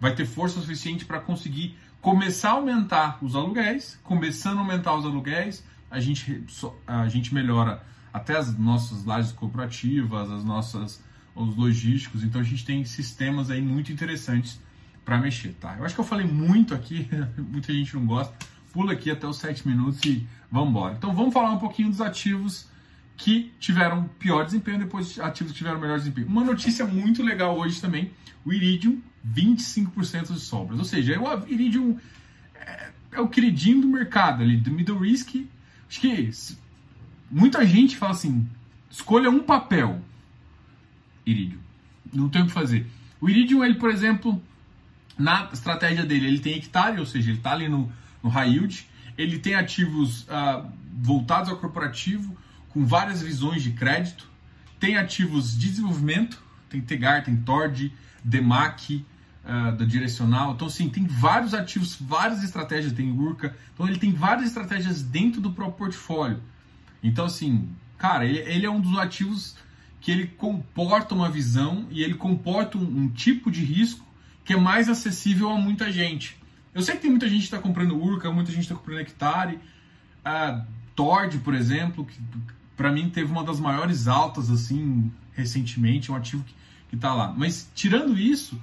vai 0.03 0.13
ter 0.13 0.25
força 0.25 0.59
suficiente 0.59 1.05
para 1.05 1.17
conseguir 1.17 1.77
começar 2.01 2.49
a 2.49 2.53
aumentar 2.55 3.17
os 3.21 3.37
aluguéis. 3.37 3.97
Começando 4.03 4.57
a 4.57 4.59
aumentar 4.59 4.93
os 4.95 5.05
aluguéis, 5.05 5.63
a 5.89 5.97
gente, 5.97 6.43
a 6.85 7.07
gente 7.07 7.33
melhora 7.33 7.81
até 8.11 8.37
as 8.37 8.57
nossas 8.59 9.05
lajes 9.05 9.31
corporativas, 9.31 10.29
as 10.29 10.43
nossas 10.43 11.01
os 11.33 11.55
logísticos. 11.55 12.21
Então, 12.21 12.41
a 12.41 12.43
gente 12.43 12.65
tem 12.65 12.83
sistemas 12.83 13.49
aí 13.49 13.61
muito 13.61 13.93
interessantes 13.93 14.59
para 15.05 15.17
mexer, 15.17 15.53
tá? 15.53 15.77
Eu 15.77 15.85
acho 15.85 15.95
que 15.95 16.01
eu 16.01 16.05
falei 16.05 16.27
muito 16.27 16.75
aqui, 16.75 17.07
muita 17.39 17.71
gente 17.71 17.95
não 17.95 18.05
gosta 18.05 18.35
pula 18.73 18.91
aqui 18.91 19.11
até 19.11 19.25
os 19.27 19.37
7 19.37 19.65
minutos 19.67 20.01
e 20.03 20.27
vamos 20.51 20.69
embora. 20.71 20.95
Então 20.95 21.13
vamos 21.13 21.33
falar 21.33 21.51
um 21.51 21.59
pouquinho 21.59 21.89
dos 21.89 22.01
ativos 22.01 22.67
que 23.15 23.51
tiveram 23.59 24.09
pior 24.19 24.45
desempenho, 24.45 24.79
depois 24.79 25.19
ativos 25.19 25.51
que 25.51 25.57
tiveram 25.57 25.79
melhor 25.79 25.97
desempenho. 25.97 26.27
Uma 26.27 26.43
notícia 26.43 26.85
muito 26.85 27.23
legal 27.23 27.57
hoje 27.57 27.79
também, 27.79 28.11
o 28.43 28.51
Iridium, 28.51 29.01
25% 29.25 30.33
de 30.33 30.39
sobras. 30.39 30.79
Ou 30.79 30.85
seja, 30.85 31.19
o 31.19 31.47
Iridium 31.47 31.97
é, 32.55 32.89
é, 33.11 33.19
o 33.21 33.27
queridinho 33.27 33.81
do 33.81 33.87
mercado 33.87 34.43
ali, 34.43 34.57
do 34.57 34.71
middle 34.71 34.99
risk. 34.99 35.35
Acho 35.87 36.01
que 36.01 36.31
muita 37.29 37.65
gente 37.65 37.95
fala 37.95 38.13
assim, 38.13 38.47
escolha 38.89 39.29
um 39.29 39.39
papel, 39.39 40.01
Iridium. 41.25 41.59
Não 42.11 42.29
tem 42.29 42.41
o 42.41 42.45
que 42.45 42.51
fazer. 42.51 42.85
O 43.21 43.29
Iridium, 43.29 43.63
ele, 43.63 43.75
por 43.75 43.89
exemplo, 43.89 44.41
na 45.17 45.49
estratégia 45.53 46.03
dele, 46.03 46.27
ele 46.27 46.39
tem 46.39 46.57
hectare, 46.57 46.99
ou 46.99 47.05
seja, 47.05 47.29
ele 47.29 47.37
está 47.37 47.53
ali 47.53 47.69
no 47.69 47.91
no 48.23 48.29
high 48.29 48.49
yield. 48.49 48.87
Ele 49.17 49.37
tem 49.37 49.53
ativos 49.53 50.23
uh, 50.23 50.65
voltados 51.01 51.49
ao 51.49 51.57
corporativo, 51.57 52.35
com 52.73 52.85
várias 52.85 53.21
visões 53.21 53.61
de 53.61 53.71
crédito. 53.71 54.27
Tem 54.79 54.97
ativos 54.97 55.57
de 55.57 55.69
desenvolvimento, 55.69 56.41
tem 56.69 56.81
Tegar, 56.81 57.23
tem 57.23 57.37
Tord, 57.37 57.93
Demac, 58.23 59.05
uh, 59.43 59.75
da 59.77 59.85
Direcional. 59.85 60.53
Então, 60.53 60.69
sim, 60.69 60.89
tem 60.89 61.05
vários 61.05 61.53
ativos, 61.53 61.95
várias 61.95 62.43
estratégias, 62.43 62.91
tem 62.91 63.11
Urca. 63.11 63.55
Então, 63.73 63.87
ele 63.87 63.99
tem 63.99 64.11
várias 64.11 64.47
estratégias 64.47 65.01
dentro 65.01 65.39
do 65.39 65.51
próprio 65.51 65.77
portfólio. 65.77 66.41
Então, 67.01 67.25
assim, 67.25 67.69
cara, 67.97 68.25
ele, 68.25 68.39
ele 68.39 68.65
é 68.65 68.69
um 68.69 68.81
dos 68.81 68.97
ativos 68.97 69.55
que 70.01 70.11
ele 70.11 70.27
comporta 70.27 71.15
uma 71.15 71.29
visão 71.29 71.87
e 71.89 72.03
ele 72.03 72.15
comporta 72.15 72.77
um, 72.77 73.03
um 73.03 73.07
tipo 73.07 73.49
de 73.49 73.63
risco 73.63 74.05
que 74.43 74.53
é 74.53 74.57
mais 74.57 74.89
acessível 74.89 75.49
a 75.49 75.57
muita 75.57 75.91
gente. 75.91 76.37
Eu 76.73 76.81
sei 76.81 76.95
que 76.95 77.01
tem 77.01 77.09
muita 77.09 77.29
gente 77.29 77.39
que 77.39 77.45
está 77.45 77.59
comprando 77.59 77.95
Urca, 77.95 78.31
muita 78.31 78.51
gente 78.51 78.63
está 78.63 78.75
comprando 78.75 78.99
Hectare. 78.99 79.59
A 80.25 80.65
Tord, 80.95 81.37
por 81.39 81.53
exemplo, 81.53 82.05
que 82.05 82.19
para 82.75 82.91
mim 82.91 83.09
teve 83.09 83.31
uma 83.31 83.43
das 83.43 83.59
maiores 83.59 84.07
altas 84.07 84.49
assim 84.49 85.11
recentemente, 85.33 86.11
um 86.11 86.15
ativo 86.15 86.43
que 86.89 86.95
está 86.95 87.13
lá. 87.13 87.33
Mas 87.35 87.69
tirando 87.73 88.17
isso, 88.17 88.59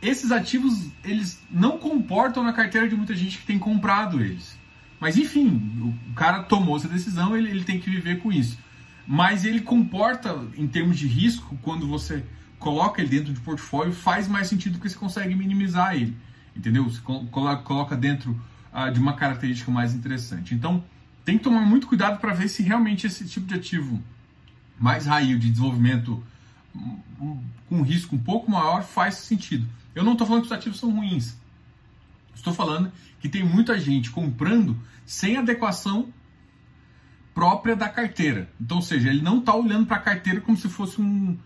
esses 0.00 0.30
ativos 0.30 0.90
eles 1.04 1.42
não 1.50 1.78
comportam 1.78 2.42
na 2.42 2.52
carteira 2.52 2.88
de 2.88 2.96
muita 2.96 3.14
gente 3.14 3.38
que 3.38 3.46
tem 3.46 3.58
comprado 3.58 4.22
eles. 4.22 4.58
Mas 4.98 5.16
enfim, 5.16 5.96
o 6.10 6.14
cara 6.14 6.42
tomou 6.42 6.76
essa 6.76 6.88
decisão, 6.88 7.36
ele, 7.36 7.50
ele 7.50 7.64
tem 7.64 7.80
que 7.80 7.88
viver 7.88 8.20
com 8.20 8.30
isso. 8.30 8.58
Mas 9.06 9.44
ele 9.44 9.60
comporta, 9.60 10.38
em 10.56 10.68
termos 10.68 10.98
de 10.98 11.06
risco, 11.06 11.58
quando 11.62 11.86
você 11.88 12.22
coloca 12.58 13.00
ele 13.00 13.10
dentro 13.10 13.32
de 13.32 13.40
portfólio, 13.40 13.92
faz 13.92 14.28
mais 14.28 14.46
sentido 14.46 14.74
porque 14.74 14.90
você 14.90 14.98
consegue 14.98 15.34
minimizar 15.34 15.94
ele 15.96 16.14
entendeu? 16.56 16.84
Você 16.84 17.00
coloca 17.00 17.96
dentro 17.96 18.40
uh, 18.72 18.92
de 18.92 19.00
uma 19.00 19.14
característica 19.14 19.70
mais 19.70 19.94
interessante. 19.94 20.54
Então, 20.54 20.84
tem 21.30 21.38
que 21.38 21.44
tomar 21.44 21.60
muito 21.60 21.86
cuidado 21.86 22.18
para 22.18 22.34
ver 22.34 22.48
se 22.48 22.60
realmente 22.60 23.06
esse 23.06 23.24
tipo 23.24 23.46
de 23.46 23.54
ativo 23.54 24.02
mais 24.76 25.06
raio 25.06 25.38
de 25.38 25.48
desenvolvimento 25.48 26.20
com 26.74 27.76
um 27.76 27.82
risco 27.82 28.16
um 28.16 28.18
pouco 28.18 28.50
maior 28.50 28.82
faz 28.82 29.14
sentido. 29.14 29.64
Eu 29.94 30.02
não 30.02 30.14
estou 30.14 30.26
falando 30.26 30.42
que 30.42 30.48
os 30.48 30.52
ativos 30.52 30.80
são 30.80 30.90
ruins. 30.90 31.36
Estou 32.34 32.52
falando 32.52 32.90
que 33.20 33.28
tem 33.28 33.44
muita 33.44 33.78
gente 33.78 34.10
comprando 34.10 34.76
sem 35.06 35.36
adequação 35.36 36.12
própria 37.32 37.76
da 37.76 37.88
carteira. 37.88 38.50
Então, 38.60 38.78
ou 38.78 38.82
seja, 38.82 39.08
ele 39.08 39.22
não 39.22 39.38
está 39.38 39.54
olhando 39.54 39.86
para 39.86 39.98
a 39.98 40.00
carteira 40.00 40.40
como 40.40 40.56
se 40.56 40.68
fosse 40.68 41.00
um. 41.00 41.38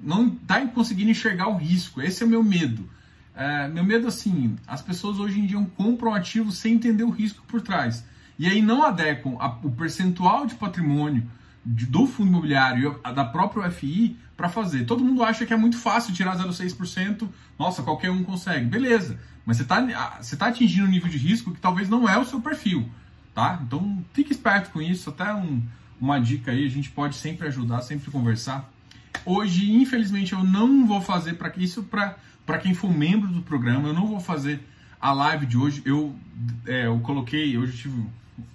Não 0.00 0.28
está 0.28 0.64
conseguindo 0.68 1.10
enxergar 1.10 1.48
o 1.48 1.56
risco. 1.56 2.00
Esse 2.00 2.22
é 2.22 2.26
o 2.26 2.28
meu 2.28 2.44
medo 2.44 2.88
É, 3.34 3.66
meu 3.66 3.82
medo, 3.82 4.06
assim, 4.06 4.56
as 4.64 4.80
pessoas 4.80 5.18
hoje 5.18 5.40
em 5.40 5.46
dia 5.46 5.58
compram 5.76 6.14
ativos 6.14 6.56
sem 6.56 6.74
entender 6.74 7.02
o 7.02 7.10
risco 7.10 7.42
por 7.48 7.60
trás. 7.60 8.04
E 8.38 8.48
aí 8.48 8.60
não 8.60 8.84
adequam 8.84 9.36
a, 9.38 9.48
o 9.62 9.70
percentual 9.70 10.46
de 10.46 10.54
patrimônio 10.54 11.28
de, 11.64 11.86
do 11.86 12.06
fundo 12.06 12.28
imobiliário 12.28 13.00
e 13.04 13.12
da 13.12 13.24
própria 13.24 13.68
UFI 13.68 14.16
para 14.36 14.48
fazer. 14.48 14.84
Todo 14.84 15.04
mundo 15.04 15.22
acha 15.22 15.46
que 15.46 15.52
é 15.52 15.56
muito 15.56 15.78
fácil 15.78 16.12
tirar 16.12 16.36
0,6%, 16.36 17.28
nossa, 17.58 17.82
qualquer 17.82 18.10
um 18.10 18.24
consegue. 18.24 18.66
Beleza, 18.66 19.18
mas 19.46 19.56
você 19.56 19.62
está 19.62 20.18
você 20.20 20.36
tá 20.36 20.46
atingindo 20.46 20.86
um 20.86 20.90
nível 20.90 21.08
de 21.08 21.18
risco 21.18 21.52
que 21.52 21.60
talvez 21.60 21.88
não 21.88 22.08
é 22.08 22.18
o 22.18 22.24
seu 22.24 22.40
perfil, 22.40 22.88
tá? 23.34 23.60
Então 23.62 24.04
fique 24.12 24.32
esperto 24.32 24.70
com 24.70 24.82
isso, 24.82 25.10
até 25.10 25.32
um, 25.32 25.62
uma 26.00 26.18
dica 26.20 26.50
aí, 26.50 26.66
a 26.66 26.70
gente 26.70 26.90
pode 26.90 27.16
sempre 27.16 27.46
ajudar, 27.46 27.82
sempre 27.82 28.10
conversar. 28.10 28.70
Hoje, 29.24 29.72
infelizmente, 29.72 30.32
eu 30.32 30.42
não 30.42 30.86
vou 30.86 31.00
fazer 31.00 31.34
para 31.34 31.52
isso 31.56 31.84
para 31.84 32.58
quem 32.58 32.74
for 32.74 32.92
membro 32.92 33.28
do 33.28 33.42
programa, 33.42 33.88
eu 33.88 33.94
não 33.94 34.06
vou 34.06 34.20
fazer 34.20 34.60
a 35.00 35.12
live 35.12 35.46
de 35.46 35.56
hoje. 35.56 35.82
Eu, 35.84 36.14
é, 36.66 36.86
eu 36.86 36.98
coloquei, 37.00 37.56
hoje 37.56 37.76
tive, 37.76 38.04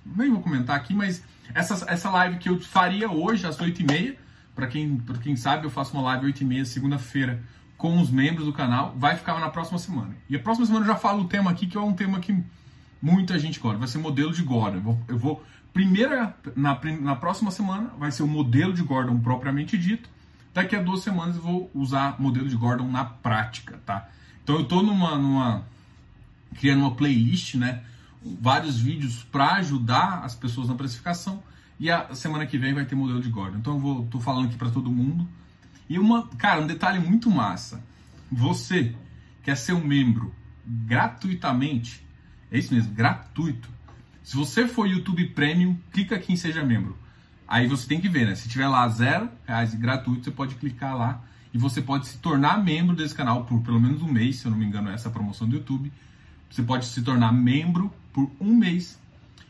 nem 0.06 0.32
vou 0.32 0.42
comentar 0.42 0.76
aqui, 0.76 0.94
mas 0.94 1.24
essa, 1.54 1.86
essa 1.90 2.10
live 2.10 2.38
que 2.38 2.50
eu 2.50 2.60
faria 2.60 3.10
hoje 3.10 3.46
às 3.46 3.58
8h30, 3.58 4.16
para 4.56 4.68
quem, 4.68 5.02
quem 5.22 5.36
sabe, 5.36 5.66
eu 5.66 5.70
faço 5.70 5.94
uma 5.94 6.04
live 6.04 6.32
8h30 6.32 6.66
segunda-feira 6.66 7.42
com 7.78 8.00
os 8.00 8.12
membros 8.12 8.46
do 8.46 8.52
canal, 8.52 8.94
vai 8.98 9.16
ficar 9.16 9.40
na 9.40 9.50
próxima 9.50 9.80
semana. 9.80 10.16
E 10.30 10.36
a 10.36 10.40
próxima 10.40 10.66
semana 10.66 10.86
eu 10.86 10.90
já 10.90 10.98
falo 10.98 11.24
o 11.24 11.28
tema 11.28 11.50
aqui, 11.50 11.66
que 11.66 11.78
é 11.78 11.82
um 11.82 11.94
tema 11.94 12.20
que 12.20 12.38
muita 13.02 13.40
gente 13.40 13.60
gosta, 13.60 13.78
vai 13.78 13.88
ser 13.88 14.00
modelo 14.00 14.34
de 14.34 14.44
Gordon. 14.44 14.78
Eu 14.78 14.82
vou, 14.82 15.02
eu 15.08 15.18
vou 15.18 15.44
primeira, 15.74 16.36
na, 16.56 16.78
na 17.00 17.16
próxima 17.16 17.52
semana, 17.52 17.92
vai 17.98 18.12
ser 18.12 18.24
o 18.24 18.28
modelo 18.28 18.74
de 18.74 18.84
Gordon 18.84 19.18
propriamente 19.20 19.78
dito. 19.78 20.10
Daqui 20.54 20.76
a 20.76 20.82
duas 20.82 21.02
semanas 21.02 21.38
eu 21.38 21.42
vou 21.42 21.72
usar 21.74 22.20
modelo 22.20 22.50
de 22.50 22.56
Gordon 22.56 22.88
na 22.88 23.06
prática, 23.06 23.80
tá? 23.86 24.10
Então 24.44 24.56
eu 24.56 24.64
estou 24.64 24.84
numa, 24.84 25.16
numa 25.16 25.64
criando 26.60 26.82
uma 26.82 26.96
playlist, 26.96 27.56
né? 27.56 27.84
Vários 28.24 28.80
vídeos 28.80 29.24
para 29.24 29.56
ajudar 29.56 30.24
as 30.24 30.36
pessoas 30.36 30.68
na 30.68 30.76
precificação. 30.76 31.42
E 31.80 31.90
a 31.90 32.14
semana 32.14 32.46
que 32.46 32.58
vem 32.58 32.74
vai 32.74 32.86
ter 32.86 32.96
modelo 32.96 33.22
de 33.22 33.30
Gordon. 33.30 33.58
Então 33.58 33.74
eu 33.74 33.80
vou, 33.80 34.06
tô 34.08 34.20
falando 34.20 34.48
aqui 34.48 34.58
para 34.58 34.70
todo 34.70 34.92
mundo. 34.92 35.28
E 35.88 35.98
uma, 35.98 36.28
cara, 36.38 36.62
um 36.62 36.68
detalhe 36.68 37.00
muito 37.00 37.32
massa. 37.32 37.84
Você 38.32 38.94
quer 39.42 39.56
ser 39.56 39.74
um 39.74 39.84
membro 39.84 40.34
gratuitamente? 40.66 42.06
É 42.52 42.60
isso 42.60 42.74
mesmo, 42.74 42.94
gratuito. 42.94 43.70
Se 44.24 44.36
você 44.36 44.68
for 44.68 44.88
YouTube 44.88 45.26
Premium, 45.30 45.78
clica 45.92 46.16
aqui 46.16 46.34
em 46.34 46.36
seja 46.36 46.64
membro. 46.64 46.98
Aí 47.48 47.68
você 47.68 47.88
tem 47.88 48.00
que 48.00 48.08
ver, 48.08 48.28
né? 48.28 48.36
Se 48.36 48.48
tiver 48.48 48.68
lá 48.68 48.88
zero 48.90 49.28
reais 49.48 49.74
gratuito, 49.74 50.26
você 50.26 50.32
pode 50.32 50.56
clicar 50.56 50.96
lá 50.96 51.24
e 51.52 51.58
você 51.58 51.82
pode 51.82 52.08
se 52.08 52.20
tornar 52.20 52.64
membro 52.64 52.96
desse 52.96 53.16
canal 53.16 53.46
por 53.46 53.62
pelo 53.62 53.80
menos 53.80 54.04
um 54.04 54.12
mês, 54.12 54.36
se 54.38 54.46
eu 54.46 54.52
não 54.52 54.58
me 54.58 54.66
engano, 54.66 54.90
é 54.90 54.94
essa 54.94 55.10
promoção 55.10 55.48
do 55.48 55.56
YouTube. 55.56 55.92
Você 56.50 56.62
pode 56.62 56.86
se 56.86 57.02
tornar 57.02 57.32
membro 57.32 57.92
por 58.20 58.32
um 58.40 58.56
mês. 58.56 59.00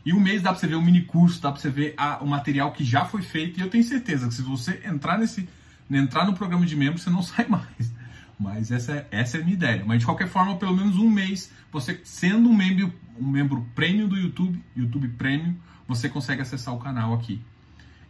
E 0.04 0.12
um 0.12 0.20
mês 0.20 0.42
dá 0.42 0.50
para 0.50 0.60
você 0.60 0.66
ver 0.66 0.76
o 0.76 0.82
mini 0.82 1.02
curso, 1.02 1.42
dá 1.42 1.50
para 1.50 1.60
você 1.60 1.70
ver 1.70 1.94
a, 1.96 2.18
o 2.22 2.26
material 2.26 2.72
que 2.72 2.84
já 2.84 3.04
foi 3.04 3.22
feito. 3.22 3.58
E 3.58 3.62
eu 3.62 3.68
tenho 3.68 3.84
certeza 3.84 4.28
que 4.28 4.34
se 4.34 4.42
você 4.42 4.80
entrar 4.84 5.18
nesse, 5.18 5.48
entrar 5.90 6.24
no 6.24 6.34
programa 6.34 6.64
de 6.64 6.76
membro, 6.76 6.98
você 6.98 7.10
não 7.10 7.22
sai 7.22 7.46
mais. 7.48 7.92
Mas 8.38 8.70
essa 8.70 8.92
é, 8.92 9.08
essa 9.10 9.36
é 9.36 9.40
a 9.40 9.44
minha 9.44 9.54
ideia. 9.54 9.84
Mas 9.84 9.98
de 9.98 10.06
qualquer 10.06 10.28
forma, 10.28 10.56
pelo 10.56 10.74
menos 10.74 10.96
um 10.96 11.10
mês, 11.10 11.50
você 11.70 12.00
sendo 12.04 12.48
um 12.48 12.54
membro, 12.54 12.92
um 13.18 13.28
membro 13.28 13.66
premium 13.74 14.08
do 14.08 14.16
YouTube, 14.16 14.62
YouTube 14.74 15.08
Premium, 15.08 15.54
você 15.86 16.08
consegue 16.08 16.40
acessar 16.40 16.74
o 16.74 16.78
canal 16.78 17.12
aqui. 17.12 17.40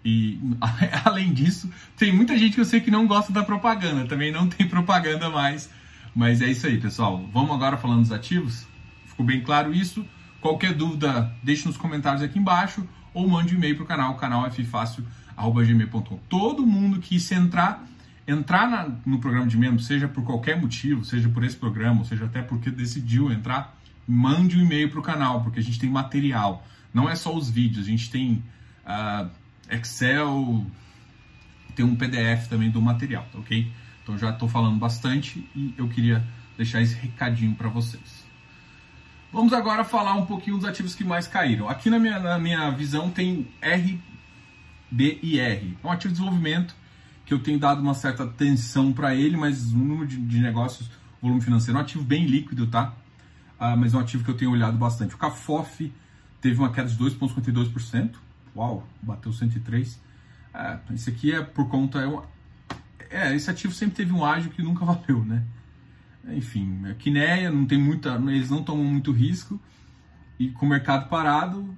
E 0.05 0.39
além 1.05 1.33
disso, 1.33 1.69
tem 1.97 2.13
muita 2.13 2.39
gente 2.39 2.55
que 2.55 2.61
eu 2.61 2.65
sei 2.65 2.81
que 2.81 2.91
não 2.91 3.07
gosta 3.07 3.33
da 3.33 3.43
propaganda, 3.43 4.07
também 4.07 4.31
não 4.31 4.49
tem 4.49 4.69
propaganda 4.69 5.29
mais. 5.29 5.69
Mas 6.15 6.41
é 6.41 6.47
isso 6.47 6.67
aí, 6.67 6.79
pessoal. 6.79 7.29
Vamos 7.33 7.51
agora 7.51 7.77
falando 7.77 8.03
dos 8.03 8.13
ativos? 8.13 8.67
Ficou 9.07 9.27
bem 9.27 9.41
claro 9.41 9.75
isso? 9.75 10.07
Qualquer 10.41 10.75
dúvida, 10.75 11.33
deixe 11.43 11.67
nos 11.67 11.77
comentários 11.77 12.23
aqui 12.23 12.39
embaixo 12.39 12.87
ou 13.13 13.29
mande 13.29 13.55
um 13.55 13.59
e-mail 13.59 13.77
para 13.77 13.85
o 13.85 13.87
canal, 13.87 14.15
canal 14.17 14.51
ffácil.gmail.com. 14.51 16.19
Todo 16.29 16.67
mundo 16.67 17.01
que 17.01 17.21
se 17.21 17.35
entrar, 17.35 17.85
entrar 18.27 18.69
na, 18.69 18.89
no 19.05 19.19
programa 19.19 19.47
de 19.47 19.57
membro, 19.59 19.81
seja 19.81 20.09
por 20.09 20.25
qualquer 20.25 20.61
motivo, 20.61 21.05
seja 21.05 21.29
por 21.29 21.45
esse 21.45 21.57
programa, 21.57 22.05
seja 22.05 22.25
até 22.25 22.41
porque 22.41 22.71
decidiu 22.71 23.31
entrar, 23.31 23.77
mande 24.07 24.57
um 24.57 24.63
e-mail 24.63 24.89
para 24.91 25.01
o 25.01 25.03
canal, 25.03 25.43
porque 25.43 25.61
a 25.61 25.63
gente 25.63 25.79
tem 25.79 25.91
material. 25.91 26.67
Não 26.93 27.09
é 27.09 27.15
só 27.15 27.35
os 27.37 27.51
vídeos, 27.51 27.87
a 27.87 27.89
gente 27.91 28.11
tem 28.11 28.43
uh, 28.87 29.31
Excel, 29.71 30.67
tem 31.75 31.85
um 31.85 31.95
PDF 31.95 32.49
também 32.49 32.71
do 32.71 32.81
material, 32.81 33.27
tá 33.33 33.39
ok? 33.39 33.71
Então 34.03 34.17
já 34.17 34.31
estou 34.31 34.49
falando 34.49 34.79
bastante 34.79 35.47
e 35.55 35.75
eu 35.77 35.89
queria 35.89 36.25
deixar 36.57 36.81
esse 36.81 36.95
recadinho 36.95 37.55
para 37.55 37.69
vocês. 37.69 38.30
Vamos 39.33 39.53
agora 39.53 39.85
falar 39.85 40.15
um 40.15 40.27
pouquinho 40.27 40.57
dos 40.57 40.67
ativos 40.67 40.95
que 40.95 41.05
mais 41.05 41.29
caíram. 41.29 41.69
Aqui 41.69 41.89
na 41.89 42.01
minha, 42.01 42.19
na 42.19 42.39
minha 42.39 42.69
visão 42.71 43.11
tem 43.11 43.49
RBIR, 43.63 44.01
é 45.83 45.87
um 45.87 45.91
ativo 45.91 46.13
de 46.13 46.19
desenvolvimento 46.19 46.75
que 47.25 47.33
eu 47.33 47.39
tenho 47.39 47.57
dado 47.57 47.81
uma 47.81 47.95
certa 47.95 48.25
atenção 48.25 48.93
para 48.93 49.15
ele, 49.15 49.37
mas 49.37 49.73
o 49.73 49.79
número 49.79 50.09
de, 50.09 50.17
de, 50.17 50.41
negócios, 50.41 50.91
volume 51.23 51.41
financeiro, 51.41 51.79
é 51.79 51.81
um 51.81 51.85
ativo 51.85 52.03
bem 52.03 52.27
líquido, 52.27 52.67
tá? 52.67 52.93
Ah, 53.57 53.77
mas 53.77 53.95
é 53.95 53.97
um 53.97 54.01
ativo 54.01 54.25
que 54.25 54.31
eu 54.31 54.37
tenho 54.37 54.51
olhado 54.51 54.77
bastante. 54.77 55.15
O 55.15 55.19
CAFOF 55.19 55.93
teve 56.41 56.59
uma 56.59 56.73
queda 56.73 56.89
de 56.89 56.97
2,52%, 56.97 58.17
Uau, 58.57 58.85
bateu 59.01 59.33
103. 59.33 60.01
É, 60.53 60.79
isso 60.93 61.09
aqui 61.09 61.33
é 61.33 61.41
por 61.41 61.69
conta. 61.69 62.01
É, 63.09 63.29
é, 63.29 63.35
esse 63.37 63.49
ativo 63.49 63.73
sempre 63.73 63.95
teve 63.95 64.13
um 64.13 64.25
ágio 64.25 64.51
que 64.51 64.61
nunca 64.61 64.85
valeu, 64.85 65.25
né? 65.25 65.45
Enfim, 66.29 66.87
a 66.89 66.95
Quineia 66.95 67.51
não 67.51 67.67
tem 67.67 67.79
muita. 67.79 68.15
Eles 68.29 68.51
não 68.51 68.63
tomam 68.63 68.85
muito 68.85 69.13
risco. 69.13 69.61
E 70.39 70.49
com 70.49 70.67
o 70.67 70.69
mercado 70.69 71.09
parado, 71.09 71.77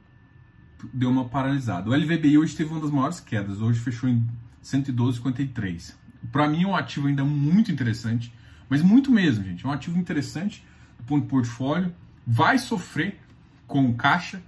deu 0.93 1.11
uma 1.11 1.25
paralisada. 1.25 1.91
O 1.91 1.95
LVBI 1.95 2.39
hoje 2.39 2.57
teve 2.57 2.71
uma 2.71 2.81
das 2.81 2.91
maiores 2.91 3.21
quedas. 3.21 3.61
Hoje 3.61 3.81
fechou 3.81 4.09
em 4.09 4.27
112,53. 4.63 5.95
Para 6.31 6.49
mim 6.49 6.63
é 6.63 6.67
um 6.67 6.77
ativo 6.77 7.09
ainda 7.09 7.25
muito 7.25 7.73
interessante, 7.73 8.33
mas 8.69 8.83
muito 8.83 9.11
mesmo, 9.11 9.43
gente. 9.45 9.65
É 9.65 9.69
um 9.69 9.73
ativo 9.73 9.99
interessante 9.99 10.65
do 10.99 11.05
ponto 11.05 11.23
de 11.23 11.29
portfólio. 11.29 11.93
Vai 12.25 12.59
sofrer 12.59 13.19
com 13.67 13.93
caixa, 13.95 14.41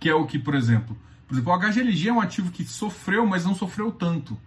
que 0.00 0.08
é 0.08 0.14
o 0.14 0.24
que, 0.26 0.38
por 0.38 0.54
exemplo, 0.54 0.96
por 1.28 1.34
exemplo, 1.34 1.52
o 1.52 1.58
HGLG 1.58 2.08
é 2.08 2.12
um 2.12 2.20
ativo 2.20 2.50
que 2.50 2.64
sofreu, 2.64 3.26
mas 3.26 3.44
não 3.44 3.54
sofreu 3.54 3.92
tanto. 3.92 4.38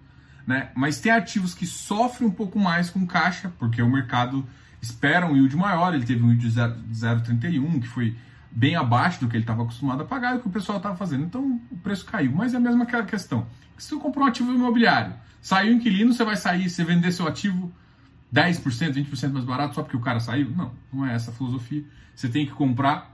Né? 0.47 0.71
Mas 0.75 0.99
tem 0.99 1.11
ativos 1.11 1.53
que 1.53 1.67
sofrem 1.67 2.27
um 2.27 2.31
pouco 2.31 2.57
mais 2.57 2.89
com 2.89 3.05
caixa, 3.05 3.53
porque 3.59 3.81
o 3.83 3.89
mercado 3.89 4.43
espera 4.81 5.25
um 5.25 5.35
yield 5.35 5.55
maior, 5.55 5.93
ele 5.93 6.05
teve 6.05 6.23
um 6.23 6.29
yield 6.31 6.49
de 6.49 6.55
0,31, 6.55 7.79
que 7.81 7.87
foi 7.87 8.15
bem 8.49 8.75
abaixo 8.75 9.19
do 9.19 9.27
que 9.27 9.35
ele 9.35 9.43
estava 9.43 9.63
acostumado 9.63 10.01
a 10.01 10.05
pagar 10.05 10.35
e 10.35 10.37
o 10.37 10.41
que 10.41 10.47
o 10.47 10.51
pessoal 10.51 10.77
estava 10.77 10.95
fazendo. 10.95 11.23
Então 11.23 11.61
o 11.71 11.77
preço 11.77 12.05
caiu. 12.05 12.31
Mas 12.31 12.53
é 12.53 12.57
a 12.57 12.59
mesma 12.59 12.85
questão. 12.85 13.45
Se 13.77 13.89
você 13.89 13.95
comprou 13.95 14.25
um 14.25 14.27
ativo 14.27 14.53
imobiliário, 14.53 15.13
saiu 15.41 15.73
um 15.73 15.77
inquilino, 15.77 16.13
você 16.13 16.23
vai 16.23 16.35
sair, 16.35 16.69
você 16.69 16.83
vender 16.83 17.11
seu 17.11 17.27
ativo 17.27 17.71
10%, 18.33 18.61
20% 18.93 19.31
mais 19.31 19.45
barato 19.45 19.75
só 19.75 19.83
porque 19.83 19.97
o 19.97 20.01
cara 20.01 20.19
saiu? 20.19 20.49
Não, 20.51 20.71
não 20.91 21.05
é 21.05 21.13
essa 21.13 21.31
a 21.31 21.33
filosofia. 21.33 21.83
Você 22.13 22.27
tem 22.27 22.45
que 22.45 22.51
comprar 22.51 23.11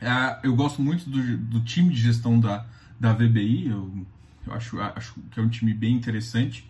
é, 0.00 0.40
eu 0.42 0.54
gosto 0.54 0.82
muito 0.82 1.08
do, 1.08 1.36
do, 1.38 1.60
time 1.60 1.92
de 1.92 2.00
gestão 2.00 2.38
da, 2.38 2.66
da 3.00 3.12
VBI, 3.12 3.68
eu, 3.68 4.06
eu 4.46 4.52
acho, 4.52 4.80
acho 4.80 5.14
que 5.30 5.40
é 5.40 5.42
um 5.42 5.48
time 5.48 5.72
bem 5.72 5.94
interessante. 5.94 6.68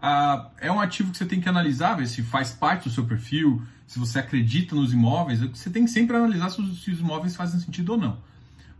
Ah, 0.00 0.50
é 0.60 0.70
um 0.70 0.80
ativo 0.80 1.10
que 1.10 1.18
você 1.18 1.26
tem 1.26 1.40
que 1.40 1.48
analisar, 1.48 1.94
ver 1.94 2.06
se 2.06 2.22
faz 2.22 2.50
parte 2.50 2.88
do 2.88 2.94
seu 2.94 3.04
perfil, 3.04 3.62
se 3.86 3.98
você 3.98 4.18
acredita 4.18 4.74
nos 4.74 4.92
imóveis. 4.92 5.40
Você 5.40 5.70
tem 5.70 5.84
que 5.84 5.90
sempre 5.90 6.16
analisar 6.16 6.50
se 6.50 6.60
os, 6.60 7.00
imóveis 7.00 7.34
fazem 7.34 7.60
sentido 7.60 7.92
ou 7.92 7.98
não. 7.98 8.18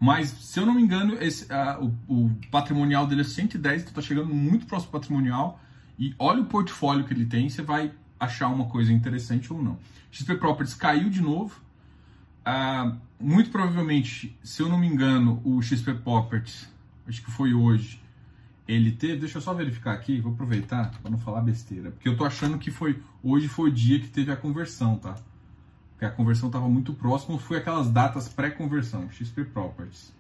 Mas, 0.01 0.29
se 0.29 0.61
eu 0.61 0.65
não 0.65 0.75
me 0.75 0.83
engano, 0.83 1.15
esse, 1.21 1.53
ah, 1.53 1.79
o, 1.81 1.87
o, 2.07 2.31
patrimonial 2.51 3.07
dele 3.07 3.23
é 3.23 3.25
110, 3.25 3.83
então 3.83 3.91
está 3.91 4.03
chegando 4.03 4.33
muito 4.33 4.67
próximo 4.67 4.93
do 4.93 4.93
patrimonial. 4.93 5.61
E 5.99 6.15
olha 6.19 6.43
o 6.43 6.47
portfólio 6.47 7.05
que 7.05 7.13
ele 7.13 7.27
tem, 7.27 7.49
você 7.49 7.63
vai 7.63 7.93
achar 8.21 8.49
uma 8.49 8.67
coisa 8.67 8.93
interessante 8.93 9.53
ou 9.53 9.61
não. 9.61 9.79
XP 10.13 10.37
Properties 10.37 10.75
caiu 10.75 11.11
de 11.11 11.21
novo, 11.21 11.61
ah, 12.45 12.97
muito 13.21 13.51
provavelmente, 13.51 14.37
se 14.43 14.63
eu 14.63 14.69
não 14.69 14.79
me 14.79 14.87
engano, 14.87 15.41
o 15.45 15.61
XP 15.61 15.95
Properties, 15.95 16.69
acho 17.07 17.23
que 17.23 17.31
foi 17.31 17.53
hoje, 17.53 18.01
ele 18.69 18.93
teve, 18.93 19.21
deixa 19.21 19.39
eu 19.39 19.43
só 19.43 19.55
verificar 19.55 19.95
aqui, 19.95 20.21
vou 20.21 20.33
aproveitar 20.33 20.91
para 21.01 21.11
não 21.11 21.19
falar 21.19 21.41
besteira, 21.41 21.91
porque 21.91 22.07
eu 22.07 22.17
tô 22.17 22.25
achando 22.25 22.59
que 22.59 22.71
foi 22.71 23.01
hoje 23.23 23.49
foi 23.49 23.71
o 23.71 23.73
dia 23.73 23.99
que 23.99 24.09
teve 24.09 24.31
a 24.31 24.37
conversão, 24.37 24.97
tá? 24.97 25.17
Porque 25.93 26.05
a 26.05 26.11
conversão 26.11 26.49
estava 26.49 26.69
muito 26.69 26.93
próxima, 26.93 27.39
foi 27.39 27.57
aquelas 27.57 27.91
datas 27.91 28.29
pré-conversão, 28.29 29.11
XP 29.11 29.45
Properties. 29.47 30.13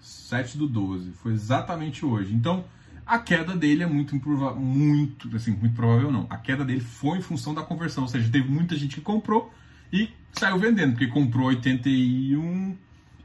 7 0.00 0.56
do 0.56 0.66
12, 0.66 1.12
foi 1.12 1.32
exatamente 1.32 2.04
hoje. 2.04 2.32
Então, 2.34 2.64
a 3.04 3.18
queda 3.18 3.54
dele 3.54 3.82
é 3.82 3.86
muito 3.86 4.16
muito, 4.56 5.36
assim, 5.36 5.52
muito 5.52 5.74
provável 5.74 6.10
não. 6.10 6.26
A 6.30 6.36
queda 6.36 6.64
dele 6.64 6.80
foi 6.80 7.18
em 7.18 7.22
função 7.22 7.54
da 7.54 7.62
conversão, 7.62 8.04
ou 8.04 8.08
seja, 8.08 8.30
teve 8.30 8.48
muita 8.48 8.74
gente 8.74 8.96
que 8.96 9.00
comprou 9.00 9.52
e 9.92 10.10
saiu 10.32 10.58
vendendo, 10.58 10.92
porque 10.92 11.06
comprou 11.06 11.48
81 11.48 12.76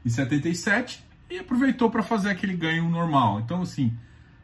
e 0.04 0.10
77 0.10 1.02
e 1.30 1.38
aproveitou 1.38 1.90
para 1.90 2.02
fazer 2.02 2.30
aquele 2.30 2.54
ganho 2.54 2.88
normal. 2.88 3.40
Então, 3.40 3.62
assim, 3.62 3.92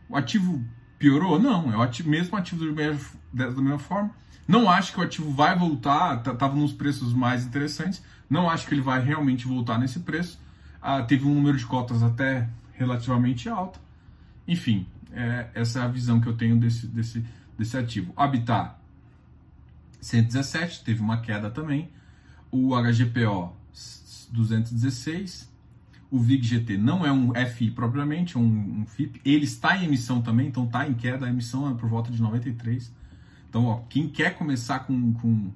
o 0.08 0.16
ativo 0.16 0.64
piorou? 0.98 1.38
Não, 1.38 1.72
é 1.72 1.76
o 1.76 1.82
ativo, 1.82 2.08
mesmo 2.08 2.36
ativo 2.36 2.66
da 2.66 2.72
mesma, 2.72 3.10
da 3.32 3.50
mesma 3.50 3.78
forma. 3.78 4.10
Não 4.46 4.68
acho 4.70 4.92
que 4.92 5.00
o 5.00 5.02
ativo 5.02 5.30
vai 5.30 5.56
voltar, 5.56 6.16
estava 6.26 6.54
nos 6.54 6.72
preços 6.72 7.12
mais 7.12 7.44
interessantes, 7.44 8.02
não 8.30 8.48
acho 8.48 8.66
que 8.66 8.74
ele 8.74 8.80
vai 8.80 9.02
realmente 9.02 9.46
voltar 9.46 9.78
nesse 9.78 10.00
preço. 10.00 10.40
Ah, 10.80 11.02
teve 11.02 11.26
um 11.26 11.34
número 11.34 11.56
de 11.56 11.66
cotas 11.66 12.02
até 12.02 12.48
relativamente 12.72 13.48
alto. 13.48 13.78
Enfim, 14.46 14.86
é, 15.12 15.48
essa 15.54 15.80
é 15.80 15.82
a 15.82 15.88
visão 15.88 16.20
que 16.20 16.28
eu 16.28 16.36
tenho 16.36 16.56
desse, 16.56 16.86
desse, 16.86 17.24
desse 17.58 17.76
ativo. 17.76 18.12
Habitat 18.16 18.74
117, 20.00 20.84
teve 20.84 21.00
uma 21.00 21.20
queda 21.20 21.50
também. 21.50 21.90
O 22.50 22.70
HGPO 22.74 23.54
216. 24.30 25.48
O 26.10 26.18
VIG 26.18 26.46
GT 26.46 26.78
não 26.78 27.04
é 27.04 27.12
um 27.12 27.32
FI 27.46 27.70
propriamente, 27.70 28.36
é 28.36 28.40
um, 28.40 28.80
um 28.80 28.86
FIP. 28.86 29.20
Ele 29.24 29.44
está 29.44 29.76
em 29.76 29.84
emissão 29.84 30.22
também, 30.22 30.48
então 30.48 30.64
está 30.64 30.88
em 30.88 30.94
queda. 30.94 31.26
A 31.26 31.28
emissão 31.28 31.70
é 31.70 31.74
por 31.74 31.88
volta 31.88 32.10
de 32.10 32.20
93. 32.20 32.92
Então, 33.48 33.66
ó, 33.66 33.80
quem 33.88 34.08
quer 34.08 34.36
começar 34.36 34.80
com, 34.80 35.12
com, 35.14 35.50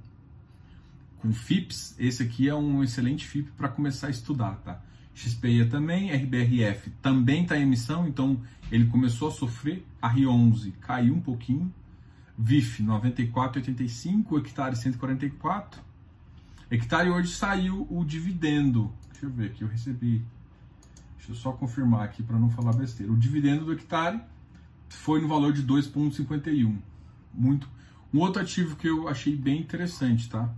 com 1.18 1.32
FIPS, 1.32 1.94
esse 1.98 2.22
aqui 2.22 2.48
é 2.48 2.54
um 2.54 2.82
excelente 2.82 3.26
FIP 3.26 3.50
para 3.52 3.68
começar 3.68 4.08
a 4.08 4.10
estudar, 4.10 4.56
tá? 4.56 4.82
XPE 5.14 5.66
também, 5.66 6.10
RBRF 6.10 6.90
também 7.02 7.42
está 7.42 7.58
em 7.58 7.62
emissão, 7.62 8.08
então 8.08 8.40
ele 8.70 8.86
começou 8.86 9.28
a 9.28 9.30
sofrer. 9.30 9.86
A 10.00 10.12
R11 10.12 10.72
caiu 10.80 11.14
um 11.14 11.20
pouquinho. 11.20 11.72
VIF 12.36 12.82
94,85, 12.82 14.38
hectare 14.38 14.74
144. 14.74 15.82
Hectare 16.70 17.10
hoje 17.10 17.34
saiu 17.34 17.86
o 17.90 18.04
dividendo. 18.04 18.90
Deixa 19.10 19.26
eu 19.26 19.30
ver 19.30 19.46
aqui, 19.50 19.62
eu 19.62 19.68
recebi. 19.68 20.24
Deixa 21.22 21.30
eu 21.30 21.36
só 21.36 21.52
confirmar 21.52 22.02
aqui 22.02 22.20
para 22.20 22.36
não 22.36 22.50
falar 22.50 22.72
besteira. 22.72 23.12
O 23.12 23.16
dividendo 23.16 23.64
do 23.64 23.72
hectare 23.72 24.20
foi 24.88 25.20
no 25.20 25.28
valor 25.28 25.52
de 25.52 25.62
2,51. 25.62 26.76
Muito. 27.32 27.68
Um 28.12 28.18
outro 28.18 28.42
ativo 28.42 28.74
que 28.74 28.88
eu 28.88 29.06
achei 29.06 29.36
bem 29.36 29.60
interessante, 29.60 30.28
tá? 30.28 30.52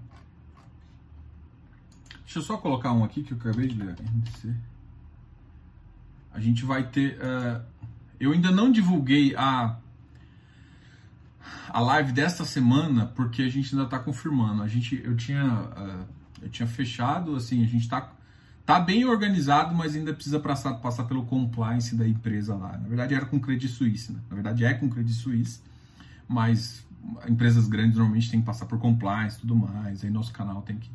Deixa 2.22 2.38
eu 2.38 2.42
só 2.42 2.56
colocar 2.56 2.92
um 2.92 3.04
aqui 3.04 3.22
que 3.22 3.32
eu 3.32 3.36
acabei 3.36 3.68
de 3.68 3.76
ler. 3.76 3.94
A 6.32 6.40
gente 6.40 6.64
vai 6.64 6.88
ter. 6.88 7.18
Uh, 7.18 7.62
eu 8.18 8.32
ainda 8.32 8.50
não 8.50 8.72
divulguei 8.72 9.36
a, 9.36 9.76
a 11.68 11.80
live 11.80 12.10
desta 12.10 12.46
semana 12.46 13.04
porque 13.14 13.42
a 13.42 13.50
gente 13.50 13.74
ainda 13.74 13.84
está 13.84 13.98
confirmando. 13.98 14.62
A 14.62 14.66
gente, 14.66 14.98
eu 15.04 15.14
tinha, 15.14 15.44
uh, 15.44 16.06
eu 16.40 16.48
tinha 16.48 16.66
fechado, 16.66 17.36
assim, 17.36 17.62
a 17.62 17.66
gente 17.66 17.82
está 17.82 18.14
tá 18.64 18.80
bem 18.80 19.04
organizado, 19.04 19.74
mas 19.74 19.94
ainda 19.94 20.12
precisa 20.12 20.40
passar, 20.40 20.74
passar 20.74 21.04
pelo 21.04 21.24
compliance 21.24 21.94
da 21.94 22.06
empresa 22.06 22.54
lá. 22.54 22.78
Na 22.78 22.88
verdade 22.88 23.14
era 23.14 23.26
com 23.26 23.38
Credit 23.38 23.68
Suisse, 23.68 24.12
né? 24.12 24.18
Na 24.28 24.34
verdade 24.34 24.64
é 24.64 24.74
com 24.74 24.88
Credit 24.88 25.14
Suisse, 25.14 25.60
mas 26.26 26.84
empresas 27.28 27.68
grandes 27.68 27.96
normalmente 27.96 28.30
têm 28.30 28.40
que 28.40 28.46
passar 28.46 28.66
por 28.66 28.78
compliance 28.78 29.36
e 29.36 29.40
tudo 29.40 29.54
mais. 29.54 30.02
Aí 30.02 30.10
nosso 30.10 30.32
canal 30.32 30.62
tem 30.62 30.78
que 30.78 30.90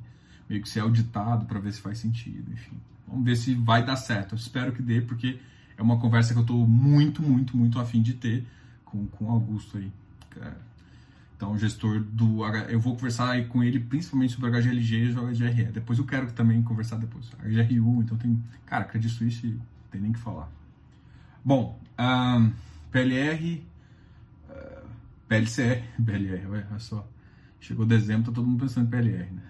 meio 0.49 0.61
que 0.61 0.69
ser 0.69 0.79
auditado 0.79 1.45
para 1.45 1.59
ver 1.59 1.71
se 1.71 1.79
faz 1.79 1.99
sentido, 1.99 2.51
enfim. 2.51 2.75
Vamos 3.07 3.23
ver 3.23 3.35
se 3.35 3.53
vai 3.53 3.85
dar 3.85 3.95
certo. 3.95 4.33
Eu 4.33 4.37
espero 4.37 4.71
que 4.71 4.81
dê, 4.81 5.01
porque 5.01 5.39
é 5.77 5.81
uma 5.81 5.99
conversa 5.99 6.33
que 6.33 6.39
eu 6.39 6.43
estou 6.43 6.67
muito, 6.67 7.21
muito, 7.21 7.55
muito 7.55 7.79
afim 7.79 8.01
de 8.01 8.13
ter 8.13 8.45
com, 8.83 9.05
com 9.07 9.25
o 9.25 9.29
Augusto 9.29 9.77
aí. 9.77 9.91
Então, 11.39 11.57
gestor 11.57 12.01
do. 12.01 12.45
Eu 12.67 12.81
vou 12.81 12.95
conversar 12.95 13.47
com 13.47 13.63
ele 13.63 13.79
principalmente 13.79 14.33
sobre 14.33 14.51
HGLG 14.51 15.05
e 15.05 15.13
HGRE. 15.13 15.71
Depois 15.71 15.97
eu 15.97 16.03
quero 16.05 16.29
também 16.33 16.61
conversar 16.61 16.97
depois. 16.97 17.31
HGRU, 17.41 18.01
então 18.01 18.17
tem. 18.17 18.43
Cara, 18.65 18.83
Credit 18.83 19.13
Suisse, 19.13 19.57
tem 19.89 20.01
nem 20.01 20.11
que 20.11 20.19
falar. 20.19 20.51
Bom, 21.41 21.79
um, 21.97 22.51
PLR. 22.91 23.65
Uh, 24.49 24.87
PLCR. 25.29 25.81
PLR, 26.05 26.45
olha 26.47 26.79
só. 26.79 27.07
Chegou 27.61 27.85
dezembro, 27.85 28.25
tá 28.25 28.31
todo 28.33 28.45
mundo 28.45 28.59
pensando 28.59 28.87
em 28.87 28.89
PLR, 28.89 29.31
né? 29.31 29.43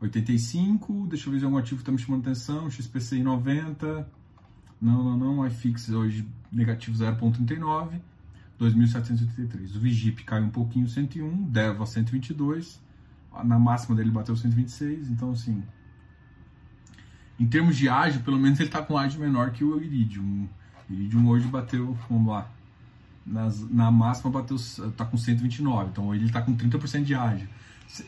85, 0.00 1.06
deixa 1.06 1.28
eu 1.28 1.32
ver 1.32 1.38
se 1.38 1.44
algum 1.44 1.58
ativo 1.58 1.80
está 1.80 1.92
me 1.92 1.98
chamando 1.98 2.22
atenção, 2.22 2.68
XPCI 2.68 3.22
90, 3.22 4.08
não, 4.80 5.16
não, 5.16 5.36
não, 5.36 5.46
iFix 5.46 5.90
hoje 5.90 6.26
negativo 6.50 6.98
0.39, 6.98 8.00
2.783. 8.60 9.76
O 9.76 9.80
Vigip 9.80 10.24
caiu 10.24 10.44
um 10.44 10.50
pouquinho, 10.50 10.88
101, 10.88 11.44
Deva 11.44 11.86
122, 11.86 12.80
na 13.44 13.58
máxima 13.58 13.96
dele 13.96 14.10
bateu 14.10 14.36
126, 14.36 15.08
então 15.08 15.32
assim, 15.32 15.62
em 17.40 17.46
termos 17.46 17.76
de 17.76 17.88
ágio, 17.88 18.20
pelo 18.22 18.38
menos 18.38 18.60
ele 18.60 18.68
está 18.68 18.82
com 18.82 18.96
ágio 18.96 19.20
menor 19.20 19.50
que 19.50 19.64
o 19.64 19.82
Iridium. 19.82 20.46
O 20.88 20.92
Iridium 20.92 21.26
hoje 21.28 21.48
bateu, 21.48 21.98
vamos 22.08 22.28
lá, 22.28 22.48
nas, 23.26 23.68
na 23.70 23.90
máxima 23.90 24.30
bateu, 24.30 24.56
tá 24.96 25.04
com 25.04 25.16
129, 25.16 25.90
então 25.90 26.14
ele 26.14 26.26
está 26.26 26.40
com 26.42 26.56
30% 26.56 27.02
de 27.04 27.14
ágio. 27.14 27.48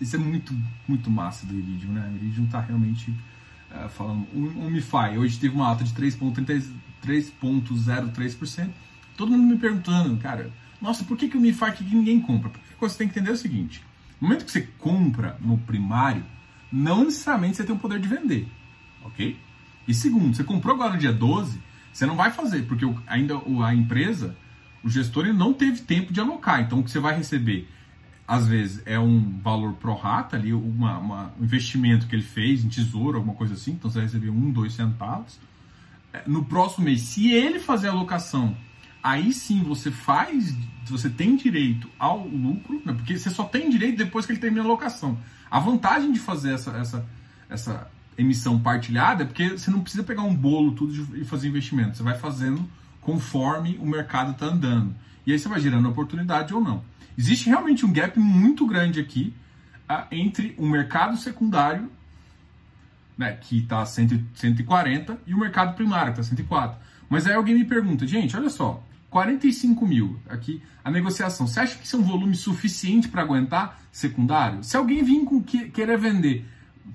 Isso 0.00 0.16
é 0.16 0.18
muito, 0.18 0.54
muito 0.86 1.10
massa 1.10 1.44
do 1.46 1.54
Iridium, 1.54 1.92
né? 1.92 2.08
O 2.12 2.16
Iridium 2.16 2.46
tá 2.46 2.60
realmente 2.60 3.14
é, 3.70 3.88
falando. 3.88 4.26
O, 4.32 4.66
o 4.66 4.70
MiFi 4.70 5.18
hoje 5.18 5.38
teve 5.38 5.54
uma 5.54 5.66
alta 5.66 5.84
de 5.84 5.92
3,03%. 5.92 8.70
Todo 9.16 9.30
mundo 9.30 9.54
me 9.54 9.58
perguntando, 9.58 10.16
cara, 10.18 10.50
nossa, 10.80 11.04
por 11.04 11.16
que, 11.16 11.28
que 11.28 11.36
o 11.36 11.40
MiFi 11.40 11.72
que 11.72 11.84
ninguém 11.84 12.20
compra? 12.20 12.50
Porque 12.50 12.62
você 12.78 12.98
tem 12.98 13.08
que 13.08 13.12
entender 13.14 13.30
é 13.30 13.34
o 13.34 13.36
seguinte: 13.36 13.82
no 14.20 14.28
momento 14.28 14.44
que 14.44 14.50
você 14.50 14.62
compra 14.78 15.36
no 15.40 15.58
primário, 15.58 16.24
não 16.70 17.04
necessariamente 17.04 17.56
você 17.56 17.64
tem 17.64 17.74
o 17.74 17.78
poder 17.78 18.00
de 18.00 18.08
vender, 18.08 18.48
ok? 19.04 19.38
E 19.86 19.94
segundo, 19.94 20.34
você 20.34 20.42
comprou 20.42 20.74
agora 20.74 20.94
no 20.94 20.98
dia 20.98 21.12
12, 21.12 21.60
você 21.92 22.06
não 22.06 22.16
vai 22.16 22.30
fazer, 22.30 22.66
porque 22.66 22.84
ainda 23.06 23.40
a 23.64 23.74
empresa, 23.74 24.36
o 24.82 24.88
gestor, 24.88 25.24
ele 25.24 25.36
não 25.36 25.52
teve 25.52 25.82
tempo 25.82 26.12
de 26.12 26.20
alocar. 26.20 26.60
Então, 26.60 26.80
o 26.80 26.82
que 26.82 26.90
você 26.90 26.98
vai 26.98 27.16
receber 27.16 27.68
às 28.26 28.48
vezes 28.48 28.82
é 28.86 28.98
um 28.98 29.38
valor 29.40 29.74
pro 29.74 29.94
rata 29.94 30.36
ali, 30.36 30.52
uma, 30.52 30.98
uma, 30.98 31.34
um 31.38 31.44
investimento 31.44 32.06
que 32.06 32.16
ele 32.16 32.22
fez 32.22 32.64
em 32.64 32.68
tesouro, 32.68 33.18
alguma 33.18 33.34
coisa 33.36 33.54
assim, 33.54 33.72
então 33.72 33.90
você 33.90 33.98
vai 33.98 34.06
receber 34.06 34.30
um, 34.30 34.50
dois 34.50 34.72
centavos. 34.72 35.38
É, 36.12 36.22
no 36.26 36.44
próximo 36.44 36.86
mês, 36.86 37.02
se 37.02 37.30
ele 37.30 37.58
fazer 37.58 37.88
a 37.88 37.90
alocação, 37.90 38.56
aí 39.04 39.34
sim 39.34 39.62
você 39.62 39.90
faz, 39.90 40.56
você 40.86 41.10
tem 41.10 41.36
direito 41.36 41.90
ao 41.98 42.26
lucro, 42.26 42.80
né? 42.86 42.94
porque 42.94 43.18
você 43.18 43.28
só 43.28 43.44
tem 43.44 43.68
direito 43.68 43.98
depois 43.98 44.24
que 44.24 44.32
ele 44.32 44.40
termina 44.40 44.62
a 44.62 44.66
alocação. 44.66 45.18
A 45.50 45.60
vantagem 45.60 46.10
de 46.10 46.18
fazer 46.18 46.54
essa, 46.54 46.70
essa, 46.78 47.06
essa 47.50 47.90
emissão 48.16 48.58
partilhada 48.58 49.22
é 49.22 49.26
porque 49.26 49.50
você 49.50 49.70
não 49.70 49.82
precisa 49.82 50.02
pegar 50.02 50.22
um 50.22 50.34
bolo 50.34 50.72
tudo 50.72 51.18
e 51.18 51.24
fazer 51.24 51.48
investimento, 51.48 51.98
você 51.98 52.02
vai 52.02 52.16
fazendo 52.16 52.66
conforme 53.02 53.76
o 53.78 53.84
mercado 53.84 54.30
está 54.30 54.46
andando. 54.46 54.94
E 55.26 55.32
aí 55.32 55.38
você 55.38 55.48
vai 55.48 55.60
gerando 55.60 55.86
oportunidade 55.86 56.54
ou 56.54 56.60
não. 56.62 56.82
Existe 57.16 57.50
realmente 57.50 57.84
um 57.84 57.92
gap 57.92 58.18
muito 58.18 58.66
grande 58.66 59.00
aqui 59.00 59.34
uh, 59.88 60.06
entre 60.10 60.54
o 60.56 60.66
mercado 60.66 61.18
secundário, 61.18 61.92
né, 63.18 63.32
que 63.32 63.58
está 63.58 63.84
140, 63.84 65.18
e 65.26 65.34
o 65.34 65.38
mercado 65.38 65.74
primário, 65.74 66.14
que 66.14 66.20
está 66.20 66.30
104. 66.30 66.78
Mas 67.08 67.26
aí 67.26 67.34
alguém 67.34 67.54
me 67.54 67.64
pergunta, 67.64 68.06
gente, 68.06 68.34
olha 68.34 68.48
só, 68.48 68.82
45 69.14 69.86
mil 69.86 70.18
aqui 70.28 70.60
a 70.82 70.90
negociação. 70.90 71.46
Você 71.46 71.60
acha 71.60 71.78
que 71.78 71.86
isso 71.86 71.94
é 71.94 71.98
um 72.00 72.02
volume 72.02 72.34
suficiente 72.34 73.06
para 73.06 73.22
aguentar 73.22 73.80
secundário? 73.92 74.64
Se 74.64 74.76
alguém 74.76 75.04
vir 75.04 75.24
com 75.24 75.40
que, 75.40 75.70
querer 75.70 75.96
vender, 75.96 76.44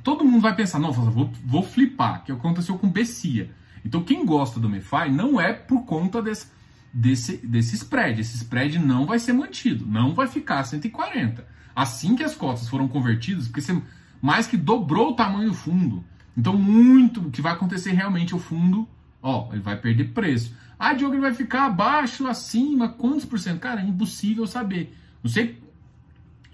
todo 0.04 0.26
mundo 0.26 0.42
vai 0.42 0.54
pensar, 0.54 0.80
não, 0.80 0.92
vou, 0.92 1.32
vou 1.46 1.64
flipar, 1.64 2.26
que 2.26 2.32
aconteceu 2.34 2.78
com 2.78 2.90
Bessia. 2.90 3.50
Então 3.86 4.04
quem 4.04 4.26
gosta 4.26 4.60
do 4.60 4.70
MeFi 4.70 5.10
não 5.10 5.40
é 5.40 5.54
por 5.54 5.86
conta 5.86 6.22
desse 6.22 6.48
desse, 6.94 7.38
desse 7.38 7.76
spread. 7.76 8.20
Esse 8.20 8.36
spread 8.36 8.80
não 8.80 9.06
vai 9.06 9.18
ser 9.18 9.32
mantido, 9.32 9.86
não 9.88 10.14
vai 10.14 10.28
ficar 10.28 10.62
140. 10.66 11.48
Assim 11.74 12.18
que 12.18 12.24
as 12.24 12.36
cotas 12.36 12.68
foram 12.68 12.90
convertidas, 12.90 13.48
porque 13.48 13.62
você 13.62 13.82
mais 14.22 14.46
que 14.46 14.58
dobrou 14.58 15.12
o 15.12 15.16
tamanho 15.16 15.52
do 15.52 15.56
fundo. 15.56 16.04
Então, 16.36 16.58
muito 16.58 17.22
o 17.22 17.32
que 17.32 17.42
vai 17.42 17.54
acontecer 17.54 17.92
realmente 17.94 18.36
o 18.36 18.40
fundo, 18.40 18.86
ó, 19.22 19.48
ele 19.54 19.62
vai 19.62 19.78
perder 19.78 20.10
preço. 20.10 20.54
Ah, 20.80 20.94
Diogo, 20.94 21.14
ele 21.14 21.22
vai 21.22 21.34
ficar 21.34 21.66
abaixo, 21.66 22.26
acima, 22.26 22.88
quantos 22.88 23.26
por 23.26 23.38
cento? 23.38 23.60
Cara, 23.60 23.82
é 23.82 23.86
impossível 23.86 24.48
saber. 24.48 24.96
Não 25.22 25.30
sei 25.30 25.62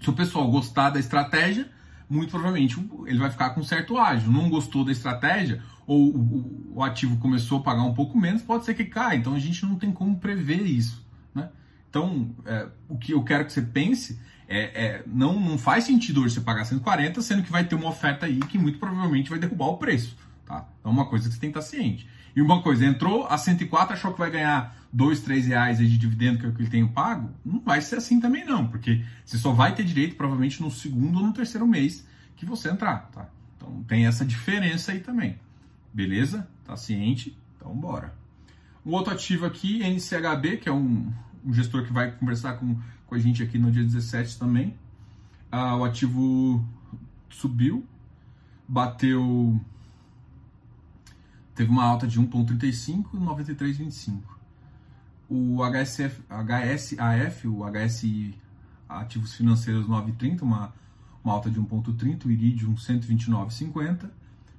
se 0.00 0.10
o 0.10 0.12
pessoal 0.12 0.50
gostar 0.50 0.90
da 0.90 0.98
estratégia, 0.98 1.70
muito 2.10 2.30
provavelmente 2.30 2.76
ele 3.06 3.18
vai 3.18 3.30
ficar 3.30 3.50
com 3.50 3.62
certo 3.62 3.96
ágio. 3.96 4.30
Não 4.30 4.50
gostou 4.50 4.84
da 4.84 4.90
estratégia, 4.90 5.62
ou 5.86 6.08
o, 6.08 6.72
o, 6.74 6.82
ativo 6.82 7.16
começou 7.18 7.60
a 7.60 7.62
pagar 7.62 7.84
um 7.84 7.94
pouco 7.94 8.18
menos, 8.18 8.42
pode 8.42 8.64
ser 8.64 8.74
que 8.74 8.84
caia. 8.84 9.16
Então 9.16 9.32
a 9.32 9.38
gente 9.38 9.64
não 9.64 9.76
tem 9.76 9.92
como 9.92 10.16
prever 10.16 10.62
isso. 10.62 11.06
Né? 11.32 11.48
Então, 11.88 12.34
é, 12.44 12.66
o 12.88 12.98
que 12.98 13.12
eu 13.12 13.22
quero 13.22 13.44
que 13.44 13.52
você 13.52 13.62
pense 13.62 14.20
é, 14.48 14.58
é, 14.58 15.02
não, 15.06 15.38
não 15.38 15.56
faz 15.56 15.84
sentido 15.84 16.22
hoje 16.22 16.34
você 16.34 16.40
pagar 16.40 16.64
140, 16.64 17.22
sendo 17.22 17.42
que 17.44 17.50
vai 17.50 17.64
ter 17.64 17.76
uma 17.76 17.88
oferta 17.88 18.26
aí 18.26 18.40
que 18.40 18.58
muito 18.58 18.78
provavelmente 18.78 19.30
vai 19.30 19.38
derrubar 19.38 19.66
o 19.66 19.76
preço. 19.76 20.16
Tá? 20.44 20.68
Então, 20.80 20.90
é 20.90 20.94
uma 20.94 21.06
coisa 21.06 21.28
que 21.28 21.34
você 21.34 21.40
tem 21.40 21.52
que 21.52 21.58
estar 21.58 21.70
ciente. 21.70 22.08
E 22.36 22.42
uma 22.42 22.62
coisa, 22.62 22.84
entrou 22.84 23.26
a 23.26 23.38
104, 23.38 23.94
achou 23.94 24.12
que 24.12 24.18
vai 24.18 24.30
ganhar 24.30 24.76
2, 24.92 25.20
3 25.20 25.46
reais 25.46 25.78
de 25.78 25.96
dividendo, 25.96 26.38
que 26.38 26.46
é 26.46 26.50
que 26.50 26.60
ele 26.60 26.70
tem 26.70 26.86
pago, 26.86 27.30
não 27.42 27.60
vai 27.60 27.80
ser 27.80 27.96
assim 27.96 28.20
também 28.20 28.44
não, 28.44 28.66
porque 28.66 29.02
você 29.24 29.38
só 29.38 29.52
vai 29.52 29.74
ter 29.74 29.84
direito 29.84 30.16
provavelmente 30.16 30.62
no 30.62 30.70
segundo 30.70 31.16
ou 31.18 31.26
no 31.26 31.32
terceiro 31.32 31.66
mês 31.66 32.06
que 32.36 32.44
você 32.44 32.68
entrar, 32.68 33.10
tá? 33.10 33.26
Então 33.56 33.82
tem 33.84 34.06
essa 34.06 34.24
diferença 34.24 34.92
aí 34.92 35.00
também. 35.00 35.38
Beleza? 35.92 36.46
Tá 36.64 36.76
ciente? 36.76 37.34
Então 37.56 37.74
bora. 37.74 38.14
Um 38.84 38.92
outro 38.92 39.14
ativo 39.14 39.46
aqui, 39.46 39.82
NCHB, 39.82 40.58
que 40.58 40.68
é 40.68 40.72
um, 40.72 41.10
um 41.44 41.54
gestor 41.54 41.84
que 41.84 41.92
vai 41.92 42.12
conversar 42.12 42.54
com, 42.54 42.78
com 43.06 43.14
a 43.14 43.18
gente 43.18 43.42
aqui 43.42 43.58
no 43.58 43.72
dia 43.72 43.82
17 43.82 44.38
também. 44.38 44.74
Ah, 45.50 45.74
o 45.74 45.84
ativo 45.84 46.62
subiu, 47.30 47.84
bateu. 48.68 49.58
Teve 51.56 51.70
uma 51.70 51.84
alta 51.84 52.06
de 52.06 52.20
1,35 52.20 53.14
e 53.14 53.16
93,25. 53.16 54.20
O 55.26 55.62
HSF, 55.64 56.22
HSAF, 56.28 57.48
o 57.48 57.64
HSI 57.64 58.38
Ativos 58.86 59.34
Financeiros 59.34 59.88
9,30, 59.88 60.42
uma, 60.42 60.74
uma 61.24 61.32
alta 61.32 61.50
de 61.50 61.58
1,30, 61.58 62.26
o 62.26 62.30
Iridium 62.30 62.74
129,50. 62.74 64.10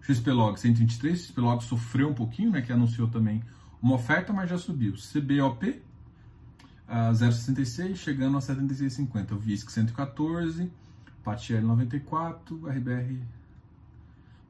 XPlog 0.02 0.60
123, 0.60 1.26
XPlog 1.26 1.64
sofreu 1.64 2.10
um 2.10 2.14
pouquinho, 2.16 2.50
né, 2.50 2.64
que 2.64 2.74
anunciou 2.74 3.08
também 3.08 3.44
uma 3.80 3.94
oferta, 3.94 4.34
mas 4.34 4.50
já 4.50 4.58
subiu. 4.58 4.94
CBOP 4.94 5.70
uh, 6.88 7.14
0,66, 7.14 7.96
chegando 7.96 8.38
a 8.38 8.42
76,50. 8.42 9.34
O 9.34 9.38
VISC 9.38 9.72
114, 9.72 10.72
PATL 11.24 11.62
94, 11.62 12.68
RBR. 12.68 13.37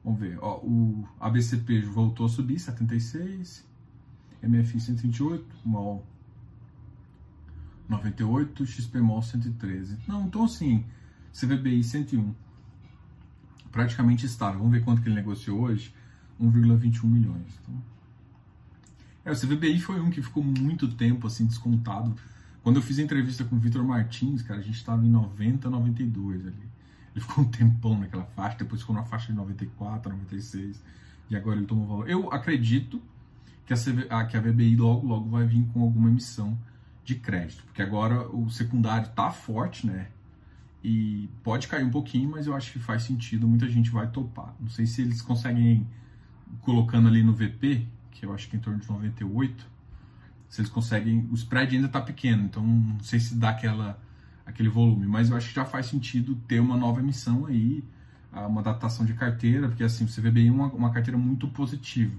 Vamos 0.08 0.20
ver, 0.20 0.38
ó, 0.40 0.56
o 0.62 1.06
ABCP 1.20 1.82
voltou 1.82 2.24
a 2.24 2.30
subir, 2.30 2.58
76, 2.58 3.62
MFI 4.42 4.80
128, 4.80 5.44
MOL 5.66 6.02
98, 7.86 8.64
XPMOL 8.64 9.20
113. 9.20 9.98
Não, 10.08 10.24
então 10.24 10.44
assim, 10.44 10.82
CVBI 11.30 11.84
101 11.84 12.34
praticamente 13.70 14.24
estável. 14.24 14.60
Vamos 14.60 14.72
ver 14.72 14.82
quanto 14.82 15.02
que 15.02 15.08
ele 15.08 15.16
negociou 15.16 15.60
hoje. 15.60 15.92
1,21 16.40 17.04
milhões. 17.04 17.60
Então, 17.60 17.74
é, 19.26 19.30
o 19.30 19.36
CVBI 19.36 19.78
foi 19.78 20.00
um 20.00 20.08
que 20.08 20.22
ficou 20.22 20.42
muito 20.42 20.88
tempo 20.88 21.26
assim 21.26 21.44
descontado. 21.44 22.16
Quando 22.62 22.76
eu 22.76 22.82
fiz 22.82 22.98
a 22.98 23.02
entrevista 23.02 23.44
com 23.44 23.56
o 23.56 23.58
Vitor 23.58 23.84
Martins, 23.84 24.40
cara, 24.40 24.60
a 24.60 24.62
gente 24.62 24.76
estava 24.76 25.04
em 25.04 25.10
90, 25.10 25.68
92 25.68 26.46
ali. 26.46 26.67
Ele 27.18 27.20
ficou 27.20 27.44
um 27.44 27.48
tempão 27.48 27.98
naquela 27.98 28.24
faixa, 28.24 28.58
depois 28.58 28.80
ficou 28.80 28.94
na 28.94 29.02
faixa 29.02 29.26
de 29.28 29.32
94, 29.32 30.12
96, 30.12 30.80
e 31.28 31.36
agora 31.36 31.56
ele 31.56 31.66
tomou 31.66 31.84
valor. 31.84 32.08
Eu 32.08 32.32
acredito 32.32 33.02
que 33.66 33.72
a, 33.72 33.76
CV, 33.76 34.06
que 34.30 34.36
a 34.36 34.40
VBI 34.40 34.76
logo, 34.76 35.06
logo 35.06 35.28
vai 35.28 35.44
vir 35.44 35.66
com 35.72 35.82
alguma 35.82 36.08
emissão 36.08 36.56
de 37.04 37.16
crédito, 37.16 37.64
porque 37.64 37.82
agora 37.82 38.28
o 38.28 38.48
secundário 38.48 39.08
tá 39.10 39.30
forte, 39.30 39.84
né? 39.84 40.08
E 40.82 41.28
pode 41.42 41.66
cair 41.66 41.84
um 41.84 41.90
pouquinho, 41.90 42.30
mas 42.30 42.46
eu 42.46 42.54
acho 42.54 42.72
que 42.72 42.78
faz 42.78 43.02
sentido, 43.02 43.48
muita 43.48 43.68
gente 43.68 43.90
vai 43.90 44.06
topar. 44.06 44.54
Não 44.60 44.70
sei 44.70 44.86
se 44.86 45.02
eles 45.02 45.20
conseguem, 45.20 45.86
colocando 46.60 47.08
ali 47.08 47.24
no 47.24 47.34
VP, 47.34 47.84
que 48.12 48.24
eu 48.24 48.32
acho 48.32 48.48
que 48.48 48.54
é 48.54 48.58
em 48.60 48.62
torno 48.62 48.78
de 48.78 48.88
98, 48.88 49.66
se 50.48 50.60
eles 50.60 50.70
conseguem. 50.70 51.28
O 51.32 51.34
spread 51.34 51.74
ainda 51.74 51.88
está 51.88 52.00
pequeno, 52.00 52.44
então 52.44 52.64
não 52.64 53.00
sei 53.00 53.18
se 53.18 53.34
dá 53.34 53.50
aquela, 53.50 54.00
aquele 54.48 54.68
volume, 54.68 55.06
mas 55.06 55.30
eu 55.30 55.36
acho 55.36 55.48
que 55.50 55.54
já 55.54 55.64
faz 55.64 55.86
sentido 55.86 56.34
ter 56.48 56.58
uma 56.58 56.76
nova 56.76 57.00
emissão 57.00 57.44
aí, 57.46 57.84
uma 58.32 58.60
adaptação 58.60 59.04
de 59.04 59.12
carteira, 59.12 59.68
porque 59.68 59.84
assim, 59.84 60.06
você 60.06 60.20
vê 60.20 60.30
bem 60.30 60.50
uma, 60.50 60.66
uma 60.66 60.90
carteira 60.90 61.18
muito 61.18 61.46
positiva, 61.48 62.14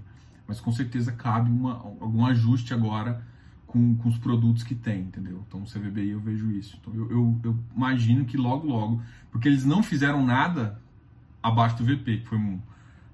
mas 0.48 0.62
com 0.62 0.72
certeza 0.72 1.12
cabe 1.12 1.50
uma, 1.50 1.74
algum 1.74 2.26
ajuste 2.26 2.74
agora 2.74 3.24
com, 3.66 3.96
com 3.96 4.10
os 4.10 4.18
produtos 4.18 4.64
que 4.64 4.76
tem, 4.76 5.02
entendeu? 5.02 5.44
Então, 5.48 5.62
o 5.62 5.66
CVBI 5.66 6.10
eu 6.10 6.20
vejo 6.20 6.52
isso. 6.52 6.78
Então, 6.82 6.94
eu, 6.94 7.10
eu, 7.12 7.40
eu, 7.44 7.60
imagino 7.76 8.26
que 8.26 8.36
logo, 8.36 8.68
logo, 8.68 9.02
porque 9.32 9.48
eles 9.48 9.64
não 9.64 9.84
fizeram 9.84 10.26
nada 10.26 10.82
abaixo 11.42 11.78
do 11.78 11.86
VP, 11.86 12.18
que 12.18 12.28
foi 12.28 12.38
um, 12.38 12.60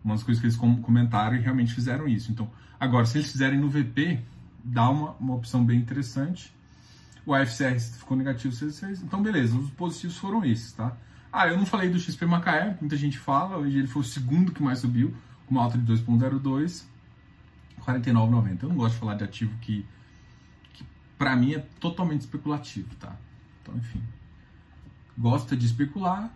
uma 0.04 0.14
das 0.14 0.24
coisas 0.24 0.40
que 0.40 0.48
eles 0.48 0.58
comentaram 0.82 1.36
e 1.36 1.42
realmente 1.42 1.74
fizeram 1.74 2.08
isso. 2.08 2.32
Então, 2.32 2.50
agora, 2.80 3.06
se 3.06 3.18
eles 3.18 3.32
fizerem 3.32 3.60
no 3.60 3.70
VP, 3.70 4.22
dá 4.64 4.90
uma, 4.90 5.12
uma 5.20 5.36
opção 5.36 5.64
bem 5.64 5.78
interessante. 5.78 6.55
O 7.26 7.34
AFCR 7.34 7.80
ficou 7.80 8.16
negativo, 8.16 8.54
então 9.04 9.22
beleza, 9.22 9.58
os 9.58 9.72
positivos 9.72 10.18
foram 10.18 10.46
esses, 10.46 10.72
tá? 10.74 10.96
Ah, 11.34 11.48
eu 11.48 11.58
não 11.58 11.66
falei 11.66 11.90
do 11.90 12.00
XP 12.00 12.26
Macaé, 12.26 12.78
muita 12.80 12.96
gente 12.96 13.18
fala, 13.18 13.58
hoje 13.58 13.80
ele 13.80 13.88
foi 13.88 14.02
o 14.02 14.06
segundo 14.06 14.52
que 14.52 14.62
mais 14.62 14.80
subiu, 14.80 15.14
com 15.46 15.56
uma 15.56 15.64
alta 15.64 15.78
de 15.78 15.92
2.02, 15.92 16.84
49,90. 17.82 18.64
Eu 18.64 18.70
não 18.70 18.76
gosto 18.76 18.94
de 18.94 19.00
falar 19.00 19.16
de 19.16 19.24
ativo 19.24 19.58
que 19.60 19.86
para 21.18 21.36
mim 21.36 21.54
é 21.54 21.60
totalmente 21.80 22.22
especulativo, 22.22 22.94
tá? 22.96 23.16
Então, 23.62 23.76
enfim. 23.78 24.02
Gosta 25.18 25.56
de 25.56 25.66
especular. 25.66 26.30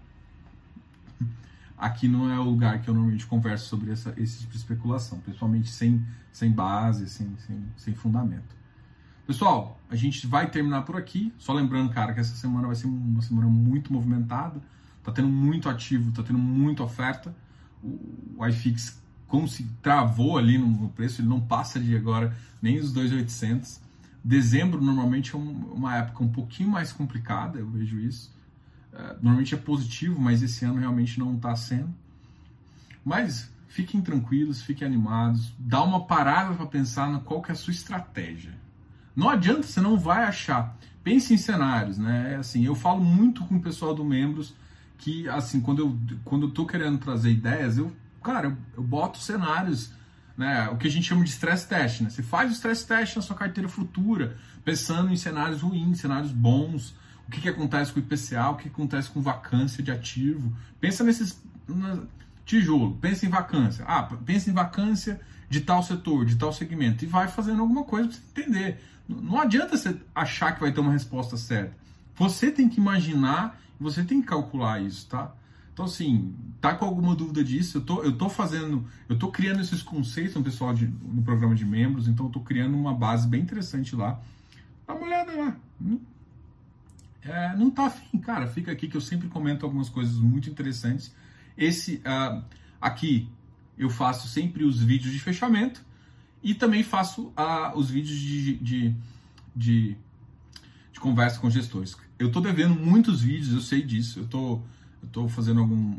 Aqui 1.78 2.08
não 2.08 2.30
é 2.32 2.38
o 2.38 2.44
lugar 2.44 2.82
que 2.82 2.90
eu 2.90 2.94
normalmente 2.94 3.26
converso 3.26 3.68
sobre 3.68 3.92
essa, 3.92 4.14
esse 4.18 4.40
tipo 4.40 4.52
de 4.52 4.58
especulação, 4.58 5.20
principalmente 5.20 5.70
sem, 5.70 6.06
sem 6.32 6.52
base, 6.52 7.10
sem, 7.10 7.38
sem, 7.38 7.64
sem 7.78 7.94
fundamento. 7.94 8.59
Pessoal, 9.30 9.80
a 9.92 9.96
gente 9.96 10.26
vai 10.26 10.50
terminar 10.50 10.82
por 10.82 10.96
aqui. 10.96 11.32
Só 11.38 11.54
lembrando, 11.54 11.94
cara, 11.94 12.16
que 12.16 12.20
essa 12.20 12.36
semana 12.36 12.66
vai 12.66 12.76
ser 12.76 12.88
uma 12.88 13.22
semana 13.22 13.48
muito 13.48 13.94
movimentada. 13.94 14.60
Tá 15.04 15.12
tendo 15.12 15.28
muito 15.28 15.70
ativo, 15.70 16.12
tá 16.12 16.24
tendo 16.24 16.40
muita 16.40 16.82
oferta. 16.82 17.32
O 17.84 18.44
iFix 18.48 19.00
como 19.28 19.48
se 19.48 19.66
travou 19.84 20.36
ali 20.36 20.58
no 20.58 20.90
preço, 20.90 21.22
ele 21.22 21.28
não 21.28 21.40
passa 21.40 21.80
de 21.80 21.96
agora 21.96 22.36
nem 22.60 22.80
os 22.80 22.92
2.800. 22.92 23.80
Dezembro 24.24 24.82
normalmente 24.82 25.36
é 25.36 25.38
uma 25.38 25.96
época 25.96 26.24
um 26.24 26.30
pouquinho 26.30 26.70
mais 26.70 26.92
complicada, 26.92 27.60
eu 27.60 27.70
vejo 27.70 28.00
isso. 28.00 28.36
É, 28.92 29.14
normalmente 29.22 29.54
é 29.54 29.60
positivo, 29.60 30.20
mas 30.20 30.42
esse 30.42 30.66
ano 30.66 30.80
realmente 30.80 31.20
não 31.20 31.36
está 31.36 31.56
sendo. 31.56 31.94
Mas 33.06 33.54
fiquem 33.68 34.02
tranquilos, 34.02 34.64
fiquem 34.64 34.88
animados, 34.88 35.54
dá 35.60 35.84
uma 35.84 36.08
parada 36.08 36.56
para 36.56 36.66
pensar 36.66 37.12
na 37.12 37.20
qual 37.20 37.44
que 37.44 37.52
é 37.52 37.54
a 37.54 37.56
sua 37.56 37.74
estratégia. 37.74 38.58
Não 39.20 39.30
adianta, 39.30 39.64
você 39.64 39.82
não 39.82 39.98
vai 39.98 40.24
achar. 40.24 40.78
Pense 41.04 41.34
em 41.34 41.38
cenários, 41.38 41.98
né? 41.98 42.36
É 42.36 42.36
assim, 42.38 42.64
eu 42.64 42.74
falo 42.74 43.04
muito 43.04 43.44
com 43.44 43.58
o 43.58 43.62
pessoal 43.62 43.94
do 43.94 44.06
membros 44.06 44.56
que 44.98 45.28
assim, 45.28 45.60
quando 45.60 45.80
eu 45.80 46.00
quando 46.24 46.48
eu 46.48 46.52
tô 46.52 46.66
querendo 46.66 46.98
trazer 46.98 47.30
ideias, 47.30 47.78
eu, 47.78 47.92
cara, 48.24 48.48
eu, 48.48 48.58
eu 48.78 48.84
boto 48.84 49.18
cenários 49.18 49.92
né, 50.38 50.70
o 50.70 50.78
que 50.78 50.88
a 50.88 50.90
gente 50.90 51.06
chama 51.06 51.26
de 51.26 51.32
stress 51.32 51.68
test. 51.68 52.00
Né? 52.00 52.10
Você 52.10 52.24
faz 52.24 52.50
o 52.50 52.54
stress 52.54 52.88
test 52.88 53.18
na 53.18 53.22
sua 53.22 53.36
carteira 53.36 53.68
futura, 53.68 54.38
pensando 54.64 55.12
em 55.12 55.18
cenários 55.18 55.62
ruins, 55.62 56.00
cenários 56.00 56.32
bons, 56.32 56.96
o 57.28 57.32
que, 57.32 57.42
que 57.42 57.50
acontece 57.50 57.92
com 57.92 58.00
o 58.00 58.04
IPCA, 58.04 58.52
o 58.52 58.56
que, 58.56 58.64
que 58.64 58.70
acontece 58.70 59.10
com 59.10 59.22
vacância 59.22 59.84
de 59.84 59.92
ativo. 59.92 60.56
Pensa 60.80 61.04
nesses 61.04 61.44
na, 61.68 62.04
tijolo, 62.46 62.96
pensa 63.02 63.26
em 63.26 63.30
vacância. 63.30 63.84
Ah, 63.86 64.04
pensa 64.04 64.50
em 64.50 64.54
vacância 64.54 65.20
de 65.50 65.62
tal 65.62 65.82
setor, 65.82 66.26
de 66.26 66.36
tal 66.36 66.54
segmento, 66.54 67.04
e 67.04 67.08
vai 67.08 67.28
fazendo 67.28 67.62
alguma 67.62 67.84
coisa 67.84 68.10
para 68.10 68.18
você 68.18 68.42
entender. 68.42 68.80
Não 69.08 69.40
adianta 69.40 69.76
você 69.76 69.98
achar 70.14 70.54
que 70.54 70.62
vai 70.62 70.72
ter 70.72 70.80
uma 70.80 70.92
resposta 70.92 71.36
certa. 71.36 71.76
Você 72.16 72.52
tem 72.52 72.70
que 72.70 72.80
imaginar, 72.80 73.60
você 73.80 74.04
tem 74.04 74.22
que 74.22 74.28
calcular 74.28 74.82
isso, 74.82 75.08
tá? 75.08 75.34
Então, 75.74 75.86
assim, 75.86 76.36
tá 76.60 76.76
com 76.76 76.86
alguma 76.86 77.16
dúvida 77.16 77.42
disso? 77.44 77.78
Eu 77.78 77.82
tô, 77.82 78.04
eu 78.04 78.18
tô 78.18 78.30
fazendo, 78.30 78.86
eu 79.08 79.18
tô 79.18 79.32
criando 79.32 79.62
esses 79.62 79.82
conceitos 79.82 80.36
no 80.36 80.44
pessoal 80.44 80.74
de, 80.74 80.86
no 80.86 81.24
programa 81.24 81.56
de 81.56 81.66
membros, 81.66 82.08
então 82.08 82.26
eu 82.26 82.32
tô 82.32 82.42
criando 82.42 82.78
uma 82.78 82.94
base 82.94 83.28
bem 83.28 83.42
interessante 83.42 83.96
lá. 83.96 84.20
Dá 84.86 84.94
uma 84.94 85.06
olhada 85.06 85.32
lá. 85.36 85.56
Hum? 85.82 86.00
É, 87.22 87.56
não 87.56 87.72
tá 87.72 87.86
afim, 87.86 88.18
cara, 88.18 88.48
fica 88.48 88.72
aqui 88.72 88.88
que 88.88 88.98
eu 88.98 89.02
sempre 89.02 89.30
comento 89.30 89.66
algumas 89.66 89.88
coisas 89.88 90.16
muito 90.16 90.50
interessantes. 90.50 91.14
Esse 91.58 92.02
uh, 92.06 92.44
aqui 92.82 93.30
eu 93.80 93.90
faço 93.90 94.28
sempre 94.28 94.64
os 94.64 94.84
vídeos 94.84 95.12
de 95.12 95.20
fechamento 95.20 95.82
e 96.44 96.54
também 96.54 96.84
faço 96.84 97.28
uh, 97.28 97.76
os 97.76 97.90
vídeos 97.90 98.20
de, 98.20 98.58
de, 98.58 98.96
de, 99.56 99.98
de 100.92 101.00
conversa 101.00 101.40
com 101.40 101.50
gestores. 101.50 101.98
Eu 102.20 102.32
tô 102.32 102.42
devendo 102.42 102.76
muitos 102.76 103.22
vídeos, 103.22 103.54
eu 103.54 103.62
sei 103.62 103.82
disso. 103.82 104.20
Eu 104.20 104.28
tô 104.28 104.62
estou 105.04 105.28
fazendo 105.28 105.62
algum, 105.62 105.98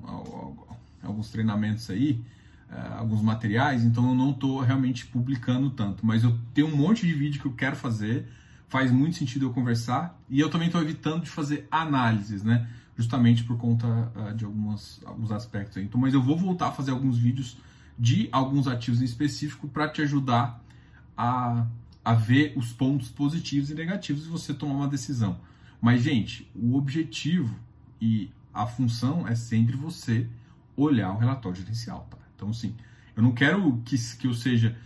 alguns 1.03 1.31
treinamentos 1.31 1.88
aí, 1.90 2.23
uh, 2.71 2.99
alguns 2.99 3.23
materiais, 3.23 3.85
então 3.85 4.09
eu 4.09 4.14
não 4.14 4.31
estou 4.31 4.61
realmente 4.61 5.07
publicando 5.07 5.71
tanto, 5.71 6.05
mas 6.05 6.23
eu 6.23 6.38
tenho 6.55 6.69
um 6.69 6.77
monte 6.77 7.07
de 7.07 7.14
vídeo 7.14 7.40
que 7.40 7.47
eu 7.47 7.53
quero 7.53 7.77
fazer, 7.77 8.29
faz 8.69 8.90
muito 8.90 9.16
sentido 9.16 9.47
eu 9.47 9.53
conversar, 9.53 10.19
e 10.29 10.38
eu 10.38 10.49
também 10.51 10.66
estou 10.66 10.81
evitando 10.83 11.23
de 11.23 11.31
fazer 11.31 11.66
análises, 11.71 12.43
né? 12.43 12.69
Justamente 13.01 13.45
por 13.45 13.57
conta 13.57 13.87
uh, 13.87 14.35
de 14.35 14.45
algumas, 14.45 15.01
alguns 15.07 15.33
aspectos 15.33 15.79
aí. 15.79 15.85
Então, 15.85 15.99
mas 15.99 16.13
eu 16.13 16.23
vou 16.23 16.37
voltar 16.37 16.69
a 16.69 16.71
fazer 16.71 16.91
alguns 16.91 17.17
vídeos 17.17 17.57
de 17.99 18.29
alguns 18.31 18.69
ativos 18.69 19.01
em 19.01 19.07
específico 19.07 19.67
para 19.67 19.89
te 19.89 20.03
ajudar 20.03 20.63
a, 21.17 21.67
a 22.05 22.13
ver 22.13 22.53
os 22.57 22.75
pontos 22.75 23.09
positivos 23.09 23.71
e 23.71 23.75
negativos 23.75 24.27
e 24.27 24.29
você 24.29 24.53
tomar 24.53 24.75
uma 24.75 24.87
decisão. 24.87 25.41
Mas, 25.81 26.03
gente, 26.03 26.47
o 26.55 26.77
objetivo 26.77 27.57
e 27.99 28.31
a 28.53 28.67
função 28.67 29.27
é 29.27 29.35
sempre 29.35 29.77
você 29.77 30.29
olhar 30.77 31.11
o 31.15 31.17
relatório 31.17 31.57
gerencial, 31.57 32.07
tá? 32.11 32.19
Então, 32.37 32.51
assim, 32.51 32.75
eu 33.17 33.23
não 33.23 33.33
quero 33.33 33.81
que, 33.83 33.97
que 34.19 34.27
eu 34.27 34.35
seja 34.35 34.77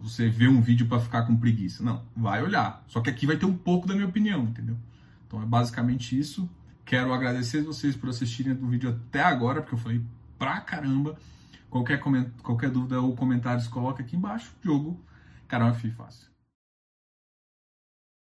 você 0.00 0.26
ver 0.26 0.48
um 0.48 0.62
vídeo 0.62 0.86
para 0.86 1.00
ficar 1.00 1.24
com 1.24 1.36
preguiça. 1.36 1.84
Não, 1.84 2.02
vai 2.16 2.42
olhar. 2.42 2.82
Só 2.88 3.02
que 3.02 3.10
aqui 3.10 3.26
vai 3.26 3.36
ter 3.36 3.44
um 3.44 3.54
pouco 3.54 3.86
da 3.86 3.92
minha 3.92 4.06
opinião, 4.06 4.44
entendeu? 4.44 4.78
Então 5.26 5.42
é 5.42 5.44
basicamente 5.44 6.18
isso. 6.18 6.48
Quero 6.88 7.12
agradecer 7.12 7.60
vocês 7.60 7.94
por 7.94 8.08
assistirem 8.08 8.54
o 8.54 8.66
vídeo 8.66 8.88
até 8.88 9.20
agora, 9.20 9.60
porque 9.60 9.74
eu 9.74 9.78
falei 9.78 10.02
pra 10.38 10.58
caramba. 10.62 11.18
Qualquer, 11.68 12.00
qualquer 12.42 12.70
dúvida 12.70 12.98
ou 12.98 13.14
comentários, 13.14 13.68
coloca 13.68 14.02
aqui 14.02 14.16
embaixo. 14.16 14.56
Jogo 14.62 14.98
Caramba 15.46 15.74
Fácil. 15.74 16.27